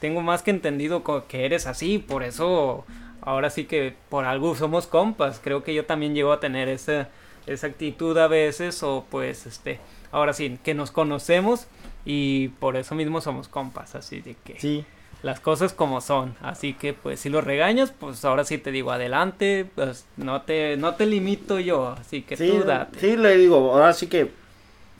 tengo 0.00 0.22
más 0.22 0.40
que 0.42 0.52
entendido 0.52 1.04
que 1.28 1.44
eres 1.44 1.66
así, 1.66 1.98
por 1.98 2.22
eso 2.22 2.86
ahora 3.20 3.50
sí 3.50 3.66
que 3.66 3.94
por 4.08 4.24
algo 4.24 4.56
somos 4.56 4.86
compas, 4.86 5.38
creo 5.44 5.62
que 5.64 5.74
yo 5.74 5.84
también 5.84 6.14
llego 6.14 6.32
a 6.32 6.40
tener 6.40 6.70
ese 6.70 7.06
esa 7.46 7.66
actitud 7.66 8.16
a 8.16 8.26
veces 8.26 8.82
o 8.82 9.04
pues 9.10 9.44
este 9.44 9.80
ahora 10.12 10.32
sí 10.32 10.58
que 10.64 10.72
nos 10.72 10.90
conocemos 10.90 11.66
y 12.06 12.48
por 12.48 12.76
eso 12.76 12.94
mismo 12.94 13.20
somos 13.20 13.48
compas 13.48 13.94
así 13.94 14.22
de 14.22 14.34
que 14.44 14.58
sí. 14.58 14.86
Las 15.22 15.40
cosas 15.40 15.72
como 15.72 16.00
son. 16.00 16.34
Así 16.40 16.74
que 16.74 16.92
pues 16.94 17.20
si 17.20 17.28
lo 17.28 17.40
regañas 17.40 17.92
pues 17.98 18.24
ahora 18.24 18.44
sí 18.44 18.58
te 18.58 18.70
digo 18.72 18.92
adelante 18.92 19.66
pues 19.74 20.06
no 20.16 20.42
te 20.42 20.76
no 20.76 20.94
te 20.94 21.06
limito 21.06 21.58
yo 21.58 21.88
así 21.88 22.22
que 22.22 22.36
sí, 22.36 22.48
tú 22.48 22.64
date. 22.64 22.98
sí 23.00 23.16
le 23.16 23.36
digo 23.36 23.72
ahora 23.72 23.92
sí 23.92 24.06
que 24.06 24.30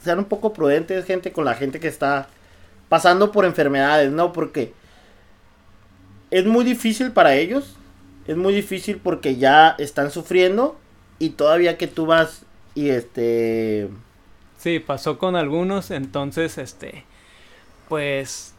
sean 0.02 0.18
un 0.18 0.24
poco 0.26 0.52
prudentes 0.52 1.04
gente 1.04 1.32
con 1.32 1.44
la 1.44 1.54
gente 1.54 1.80
que 1.80 1.88
está 1.88 2.28
pasando 2.88 3.32
por 3.32 3.44
enfermedades 3.44 4.10
no 4.10 4.32
porque 4.32 4.72
es 6.30 6.44
muy 6.44 6.64
difícil 6.64 7.12
para 7.12 7.34
ellos 7.34 7.76
es 8.26 8.36
muy 8.36 8.54
difícil 8.54 9.00
porque 9.02 9.36
ya 9.36 9.74
están 9.78 10.10
sufriendo 10.10 10.78
y 11.18 11.30
todavía 11.30 11.76
que 11.76 11.86
tú 11.86 12.06
vas 12.06 12.44
y 12.74 12.90
este... 12.90 13.88
Sí, 14.56 14.78
pasó 14.78 15.18
con 15.18 15.36
algunos, 15.36 15.90
entonces, 15.90 16.58
este, 16.58 17.04
pues, 17.88 18.49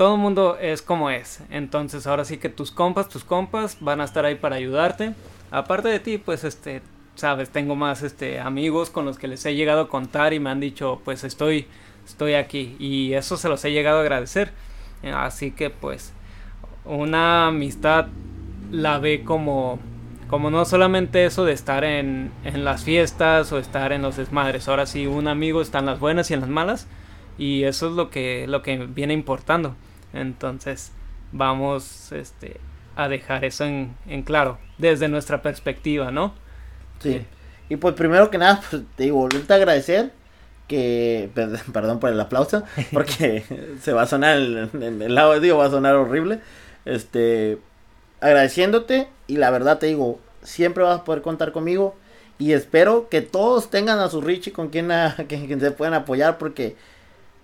todo 0.00 0.14
el 0.14 0.20
mundo 0.22 0.56
es 0.58 0.80
como 0.80 1.10
es. 1.10 1.42
Entonces, 1.50 2.06
ahora 2.06 2.24
sí 2.24 2.38
que 2.38 2.48
tus 2.48 2.70
compas, 2.70 3.10
tus 3.10 3.22
compas 3.22 3.76
van 3.80 4.00
a 4.00 4.04
estar 4.04 4.24
ahí 4.24 4.34
para 4.34 4.56
ayudarte. 4.56 5.12
Aparte 5.50 5.88
de 5.88 6.00
ti, 6.00 6.16
pues, 6.16 6.42
este, 6.42 6.80
sabes, 7.16 7.50
tengo 7.50 7.76
más, 7.76 8.02
este, 8.02 8.40
amigos 8.40 8.88
con 8.88 9.04
los 9.04 9.18
que 9.18 9.28
les 9.28 9.44
he 9.44 9.54
llegado 9.54 9.82
a 9.82 9.88
contar 9.90 10.32
y 10.32 10.40
me 10.40 10.48
han 10.48 10.58
dicho, 10.58 11.02
pues, 11.04 11.22
estoy, 11.22 11.66
estoy 12.06 12.32
aquí. 12.32 12.76
Y 12.78 13.12
eso 13.12 13.36
se 13.36 13.50
los 13.50 13.62
he 13.66 13.72
llegado 13.72 13.98
a 13.98 14.00
agradecer. 14.00 14.52
Así 15.02 15.50
que, 15.50 15.68
pues, 15.68 16.14
una 16.86 17.48
amistad 17.48 18.06
la 18.70 18.98
ve 19.00 19.22
como 19.22 19.80
como 20.28 20.50
no 20.50 20.64
solamente 20.64 21.26
eso 21.26 21.44
de 21.44 21.52
estar 21.52 21.84
en, 21.84 22.30
las 22.54 22.84
fiestas 22.84 23.52
o 23.52 23.58
estar 23.58 23.92
en 23.92 24.00
los 24.00 24.16
desmadres, 24.16 24.66
ahora 24.66 24.86
sí 24.86 25.06
un 25.06 25.28
amigo 25.28 25.60
está 25.60 25.80
en 25.80 25.86
las 25.86 25.98
buenas 25.98 26.30
y 26.30 26.34
en 26.34 26.40
las 26.40 26.48
malas 26.48 26.86
y 27.36 27.64
eso 27.64 27.88
es 27.88 27.94
lo 27.94 28.08
que, 28.10 28.46
lo 28.46 28.62
que 28.62 28.78
viene 28.78 29.12
importando. 29.12 29.74
Entonces 30.12 30.92
vamos 31.32 32.12
este, 32.12 32.60
a 32.96 33.08
dejar 33.08 33.44
eso 33.44 33.64
en, 33.64 33.94
en 34.06 34.22
claro 34.22 34.58
desde 34.78 35.08
nuestra 35.08 35.42
perspectiva, 35.42 36.10
¿no? 36.10 36.34
Sí. 37.00 37.24
Y 37.68 37.76
pues 37.76 37.94
primero 37.94 38.30
que 38.30 38.38
nada, 38.38 38.60
pues, 38.68 38.82
te 38.96 39.04
digo, 39.04 39.18
volverte 39.18 39.52
a 39.52 39.56
agradecer 39.56 40.12
que, 40.66 41.30
perdón 41.72 42.00
por 42.00 42.10
el 42.10 42.20
aplauso, 42.20 42.62
porque 42.92 43.44
se 43.80 43.92
va 43.92 44.02
a 44.02 44.06
sonar, 44.06 44.38
en 44.38 45.02
el 45.02 45.14
lado 45.14 45.38
digo, 45.40 45.58
va 45.58 45.66
a 45.66 45.70
sonar 45.70 45.94
horrible, 45.94 46.40
este, 46.84 47.58
agradeciéndote 48.20 49.08
y 49.26 49.36
la 49.36 49.50
verdad 49.50 49.78
te 49.78 49.86
digo, 49.86 50.20
siempre 50.42 50.84
vas 50.84 51.00
a 51.00 51.04
poder 51.04 51.22
contar 51.22 51.52
conmigo 51.52 51.96
y 52.38 52.52
espero 52.52 53.08
que 53.08 53.20
todos 53.20 53.70
tengan 53.70 53.98
a 53.98 54.08
su 54.08 54.20
Richie 54.20 54.52
con 54.52 54.68
quien, 54.68 54.90
quien 55.28 55.60
se 55.60 55.70
puedan 55.70 55.94
apoyar 55.94 56.38
porque 56.38 56.76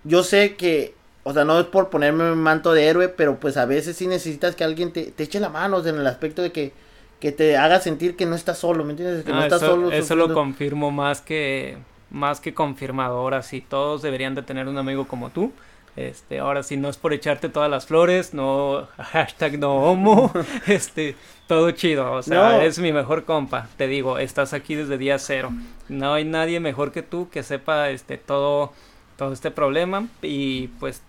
yo 0.03 0.23
sé 0.23 0.55
que, 0.55 0.93
o 1.27 1.33
sea, 1.33 1.43
no 1.43 1.59
es 1.59 1.65
por 1.65 1.89
ponerme 1.89 2.31
un 2.31 2.39
manto 2.39 2.71
de 2.71 2.87
héroe, 2.87 3.09
pero 3.09 3.37
pues 3.37 3.57
a 3.57 3.65
veces 3.65 3.97
sí 3.97 4.07
necesitas 4.07 4.55
que 4.55 4.63
alguien 4.63 4.93
te, 4.93 5.11
te 5.11 5.23
eche 5.23 5.41
la 5.41 5.49
mano 5.49 5.85
en 5.85 5.97
el 5.97 6.07
aspecto 6.07 6.41
de 6.41 6.53
que, 6.53 6.71
que 7.19 7.33
te 7.33 7.57
haga 7.57 7.81
sentir 7.81 8.15
que 8.15 8.25
no 8.25 8.33
estás 8.33 8.59
solo, 8.59 8.85
¿me 8.85 8.91
entiendes? 8.91 9.25
Que 9.25 9.33
no, 9.33 9.39
eso, 9.39 9.55
estás 9.55 9.69
solo. 9.69 9.91
Eso 9.91 10.15
lo 10.15 10.33
confirmo 10.33 10.89
más 10.89 11.19
que, 11.19 11.77
más 12.11 12.39
que 12.39 12.53
confirmado. 12.53 13.17
Ahora 13.17 13.43
sí, 13.43 13.59
todos 13.59 14.01
deberían 14.03 14.35
de 14.35 14.41
tener 14.41 14.69
un 14.69 14.77
amigo 14.77 15.05
como 15.05 15.29
tú. 15.29 15.51
Este, 15.97 16.39
ahora 16.39 16.63
sí, 16.63 16.77
no 16.77 16.87
es 16.87 16.95
por 16.95 17.11
echarte 17.11 17.49
todas 17.49 17.69
las 17.69 17.87
flores, 17.87 18.33
no, 18.33 18.87
hashtag 18.97 19.59
no 19.59 19.75
homo, 19.83 20.31
este, 20.67 21.17
todo 21.45 21.71
chido, 21.71 22.13
o 22.13 22.21
sea, 22.21 22.63
es 22.63 22.77
mi 22.77 22.93
mejor 22.93 23.25
compa, 23.25 23.67
te 23.77 23.87
digo, 23.87 24.19
estás 24.19 24.53
aquí 24.53 24.75
desde 24.75 24.99
día 24.99 25.17
cero, 25.17 25.51
no 25.89 26.13
hay 26.13 26.23
nadie 26.23 26.59
mejor 26.59 26.91
que 26.91 27.01
tú 27.01 27.29
que 27.31 27.41
sepa, 27.41 27.89
este, 27.89 28.19
todo, 28.19 28.73
todo 29.17 29.33
este 29.33 29.49
problema 29.49 30.07
y 30.21 30.67
pues 30.79 31.01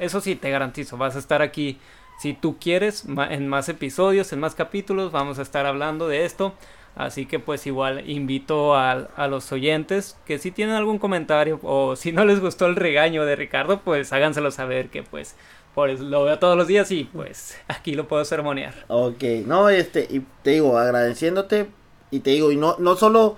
eso 0.00 0.20
sí 0.20 0.36
te 0.36 0.50
garantizo, 0.50 0.96
vas 0.96 1.16
a 1.16 1.18
estar 1.18 1.42
aquí 1.42 1.78
si 2.18 2.32
tú 2.32 2.56
quieres 2.58 3.04
en 3.30 3.48
más 3.48 3.68
episodios, 3.68 4.32
en 4.32 4.40
más 4.40 4.54
capítulos, 4.54 5.12
vamos 5.12 5.38
a 5.38 5.42
estar 5.42 5.66
hablando 5.66 6.08
de 6.08 6.24
esto. 6.24 6.54
Así 6.96 7.26
que 7.26 7.40
pues 7.40 7.66
igual 7.66 8.08
invito 8.08 8.76
a, 8.76 8.92
a, 8.92 9.26
los 9.26 9.50
oyentes 9.50 10.16
que 10.26 10.38
si 10.38 10.52
tienen 10.52 10.76
algún 10.76 11.00
comentario 11.00 11.58
o 11.64 11.96
si 11.96 12.12
no 12.12 12.24
les 12.24 12.38
gustó 12.38 12.66
el 12.66 12.76
regaño 12.76 13.24
de 13.24 13.34
Ricardo, 13.34 13.80
pues 13.80 14.12
háganselo 14.12 14.52
saber 14.52 14.90
que 14.90 15.02
pues 15.02 15.34
pues 15.74 15.98
lo 15.98 16.24
veo 16.24 16.38
todos 16.38 16.56
los 16.56 16.68
días 16.68 16.90
y 16.92 17.04
pues 17.04 17.56
aquí 17.68 17.94
lo 17.94 18.08
puedo 18.08 18.24
ceremoniar. 18.24 18.74
Ok, 18.88 19.22
no, 19.46 19.68
este, 19.68 20.06
y 20.08 20.20
te 20.42 20.50
digo, 20.52 20.78
agradeciéndote 20.78 21.68
y 22.10 22.20
te 22.20 22.30
digo, 22.30 22.52
y 22.52 22.56
no, 22.56 22.76
no 22.78 22.96
solo, 22.96 23.36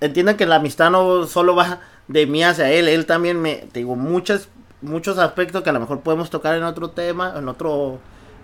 entiendan 0.00 0.36
que 0.36 0.46
la 0.46 0.56
amistad 0.56 0.90
no 0.90 1.26
solo 1.26 1.54
va 1.54 1.80
de 2.08 2.26
mí 2.26 2.42
hacia 2.42 2.70
él, 2.72 2.88
él 2.88 3.06
también 3.06 3.40
me, 3.40 3.56
te 3.72 3.80
digo, 3.80 3.94
muchas, 3.94 4.48
muchos 4.84 5.18
aspectos 5.18 5.62
que 5.62 5.70
a 5.70 5.72
lo 5.72 5.80
mejor 5.80 6.00
podemos 6.00 6.30
tocar 6.30 6.56
en 6.56 6.62
otro 6.62 6.90
tema, 6.90 7.34
en 7.36 7.48
otro 7.48 7.98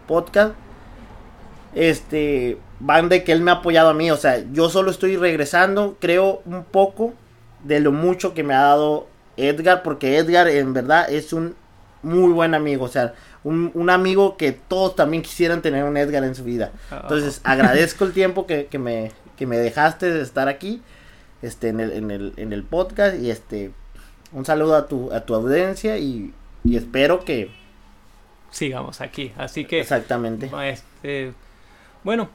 podcast, 0.06 0.54
este, 1.74 2.58
van 2.80 3.08
de 3.08 3.22
que 3.22 3.32
él 3.32 3.42
me 3.42 3.50
ha 3.50 3.54
apoyado 3.54 3.90
a 3.90 3.94
mí, 3.94 4.10
o 4.10 4.16
sea, 4.16 4.44
yo 4.52 4.68
solo 4.68 4.90
estoy 4.90 5.16
regresando, 5.16 5.96
creo 6.00 6.42
un 6.44 6.64
poco 6.64 7.14
de 7.64 7.80
lo 7.80 7.92
mucho 7.92 8.34
que 8.34 8.42
me 8.42 8.54
ha 8.54 8.62
dado 8.62 9.06
Edgar, 9.36 9.82
porque 9.82 10.16
Edgar 10.16 10.48
en 10.48 10.72
verdad 10.72 11.10
es 11.10 11.32
un 11.32 11.54
muy 12.02 12.32
buen 12.32 12.54
amigo, 12.54 12.86
o 12.86 12.88
sea, 12.88 13.14
un, 13.44 13.70
un 13.74 13.90
amigo 13.90 14.36
que 14.36 14.52
todos 14.52 14.96
también 14.96 15.22
quisieran 15.22 15.62
tener 15.62 15.84
un 15.84 15.96
Edgar 15.96 16.24
en 16.24 16.34
su 16.34 16.44
vida. 16.44 16.72
Entonces, 16.90 17.40
agradezco 17.44 18.04
el 18.04 18.12
tiempo 18.12 18.46
que, 18.46 18.66
que, 18.66 18.78
me, 18.78 19.12
que 19.36 19.46
me 19.46 19.58
dejaste 19.58 20.10
de 20.10 20.22
estar 20.22 20.48
aquí, 20.48 20.82
este, 21.42 21.68
en 21.68 21.80
el, 21.80 21.92
en 21.92 22.10
el, 22.10 22.32
en 22.36 22.52
el 22.52 22.64
podcast, 22.64 23.16
y 23.18 23.30
este, 23.30 23.72
un 24.32 24.44
saludo 24.44 24.76
a 24.76 24.86
tu, 24.86 25.12
a 25.12 25.20
tu 25.20 25.34
audiencia 25.34 25.98
y, 25.98 26.32
y 26.64 26.76
espero 26.76 27.24
que 27.24 27.50
sigamos 28.50 29.00
aquí. 29.00 29.32
Así 29.36 29.64
que 29.64 29.80
exactamente. 29.80 30.50
Este, 30.64 31.32
bueno, 32.04 32.28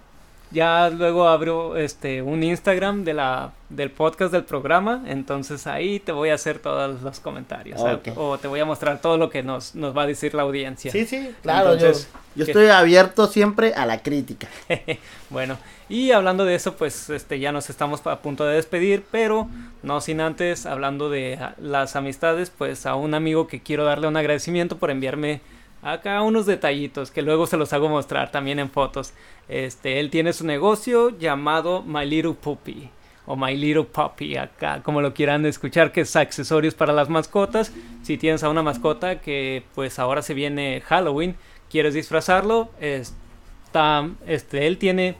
ya 0.51 0.89
luego 0.89 1.27
abro 1.27 1.77
este 1.77 2.21
un 2.21 2.43
Instagram 2.43 3.03
de 3.03 3.13
la 3.13 3.51
del 3.69 3.89
podcast 3.89 4.31
del 4.31 4.43
programa, 4.43 5.03
entonces 5.07 5.65
ahí 5.67 5.99
te 5.99 6.11
voy 6.11 6.29
a 6.29 6.35
hacer 6.35 6.59
todos 6.59 7.01
los 7.01 7.19
comentarios 7.19 7.81
o 8.15 8.37
te 8.37 8.47
voy 8.47 8.59
a 8.59 8.65
mostrar 8.65 9.01
todo 9.01 9.17
lo 9.17 9.29
que 9.29 9.43
nos, 9.43 9.75
nos 9.75 9.97
va 9.97 10.03
a 10.03 10.07
decir 10.07 10.33
la 10.33 10.43
audiencia. 10.43 10.91
Sí, 10.91 11.05
sí, 11.05 11.31
claro, 11.41 11.73
Entonces, 11.73 12.07
yo, 12.35 12.45
yo 12.45 12.45
estoy 12.45 12.67
abierto 12.67 13.27
siempre 13.27 13.73
a 13.73 13.85
la 13.85 14.03
crítica. 14.03 14.47
bueno, 15.29 15.57
y 15.89 16.11
hablando 16.11 16.45
de 16.45 16.55
eso, 16.55 16.75
pues 16.75 17.09
este 17.09 17.39
ya 17.39 17.51
nos 17.51 17.69
estamos 17.69 18.05
a 18.05 18.19
punto 18.19 18.45
de 18.45 18.55
despedir, 18.55 19.03
pero 19.11 19.47
no 19.83 20.01
sin 20.01 20.21
antes 20.21 20.65
hablando 20.65 21.09
de 21.09 21.37
ah, 21.39 21.55
las 21.59 21.95
amistades, 21.95 22.51
pues 22.55 22.85
a 22.85 22.95
un 22.95 23.13
amigo 23.13 23.47
que 23.47 23.61
quiero 23.61 23.83
darle 23.83 24.07
un 24.07 24.17
agradecimiento 24.17 24.77
por 24.77 24.89
enviarme 24.89 25.41
acá 25.85 26.21
unos 26.23 26.47
detallitos 26.47 27.11
que 27.11 27.21
luego 27.21 27.45
se 27.45 27.57
los 27.57 27.71
hago 27.71 27.87
mostrar 27.87 28.31
también 28.31 28.59
en 28.59 28.69
fotos. 28.69 29.13
Este, 29.47 29.99
él 29.99 30.09
tiene 30.09 30.33
su 30.33 30.45
negocio 30.45 31.17
llamado 31.17 31.83
My 31.83 32.05
Little 32.05 32.33
Puppy 32.33 32.89
o 33.27 33.35
My 33.35 33.55
Little 33.55 33.83
Puppy 33.83 34.35
acá, 34.35 34.81
como 34.83 35.01
lo 35.01 35.13
quieran 35.13 35.45
escuchar, 35.45 35.91
que 35.91 36.01
es 36.01 36.15
accesorios 36.15 36.73
para 36.73 36.91
las 36.91 37.09
mascotas. 37.09 37.71
Si 38.01 38.17
tienes 38.17 38.43
a 38.43 38.49
una 38.49 38.63
mascota 38.63 39.21
que 39.21 39.63
pues 39.75 39.99
ahora 39.99 40.21
se 40.23 40.33
viene 40.33 40.81
Halloween, 40.81 41.35
quieres 41.69 41.93
disfrazarlo, 41.93 42.69
está, 42.79 44.09
este, 44.25 44.65
él 44.67 44.77
tiene 44.79 45.17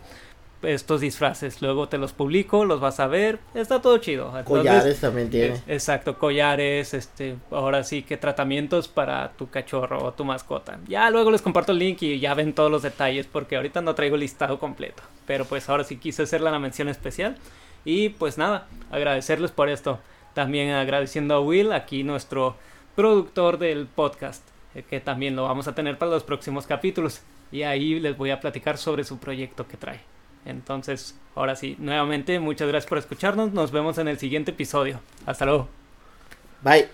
estos 0.66 1.02
disfraces, 1.02 1.62
luego 1.62 1.88
te 1.88 1.98
los 1.98 2.14
publico, 2.14 2.66
los 2.66 2.80
vas 2.80 3.00
a 3.00 3.08
ver, 3.08 3.40
está 3.54 3.82
todo 3.82 3.98
chido. 3.98 4.26
Entonces, 4.28 4.46
Collares 4.46 5.00
también 5.00 5.30
tiene. 5.30 5.62
exacto, 5.68 6.18
collares, 6.18 6.94
este, 6.94 7.36
ahora 7.52 7.84
sí 7.84 8.04
que 8.04 8.18
tratamientos 8.18 8.88
para 8.88 9.32
tu 9.34 9.50
cachorro 9.50 10.04
o 10.04 10.14
tu 10.14 10.26
mascota. 10.26 10.80
Ya 10.88 11.10
luego 11.10 11.32
les 11.32 11.42
comparto 11.42 11.72
el 11.72 11.80
link 11.80 12.02
y 12.02 12.20
ya 12.20 12.34
ven 12.34 12.54
todos 12.54 12.72
los 12.72 12.82
detalles 12.82 13.28
porque 13.28 13.56
ahorita 13.56 13.82
no 13.82 13.96
traigo 13.96 14.16
el 14.16 14.22
listado 14.22 14.60
completo. 14.60 15.04
Pero 15.26 15.46
pues 15.46 15.70
ahora 15.70 15.84
sí 15.84 15.98
quise 15.98 16.24
hacerle 16.24 16.52
la 16.52 16.60
mención 16.60 16.90
especial. 16.90 17.36
Y 17.84 18.10
pues 18.10 18.38
nada, 18.38 18.68
agradecerles 18.92 19.52
por 19.52 19.70
esto. 19.70 20.00
También 20.34 20.72
agradeciendo 20.72 21.36
a 21.36 21.40
Will, 21.40 21.72
aquí 21.72 22.04
nuestro 22.04 22.58
productor 22.96 23.58
del 23.58 23.86
podcast, 23.88 24.44
eh, 24.74 24.84
que 24.84 25.00
también 25.00 25.36
lo 25.36 25.44
vamos 25.44 25.68
a 25.68 25.76
tener 25.76 25.98
para 25.98 26.12
los 26.12 26.24
próximos 26.24 26.66
capítulos. 26.66 27.22
Y 27.52 27.62
ahí 27.64 28.00
les 28.00 28.18
voy 28.18 28.32
a 28.32 28.40
platicar 28.40 28.78
sobre 28.78 29.04
su 29.04 29.20
proyecto 29.20 29.68
que 29.68 29.78
trae. 29.78 30.15
Entonces, 30.46 31.16
ahora 31.36 31.56
sí, 31.56 31.76
nuevamente 31.80 32.40
muchas 32.40 32.68
gracias 32.68 32.90
por 32.90 32.98
escucharnos. 32.98 33.52
Nos 33.54 33.72
vemos 33.72 33.98
en 33.98 34.08
el 34.08 34.20
siguiente 34.20 34.52
episodio. 34.52 35.00
Hasta 35.26 35.46
luego. 35.46 35.68
Bye. 36.62 36.88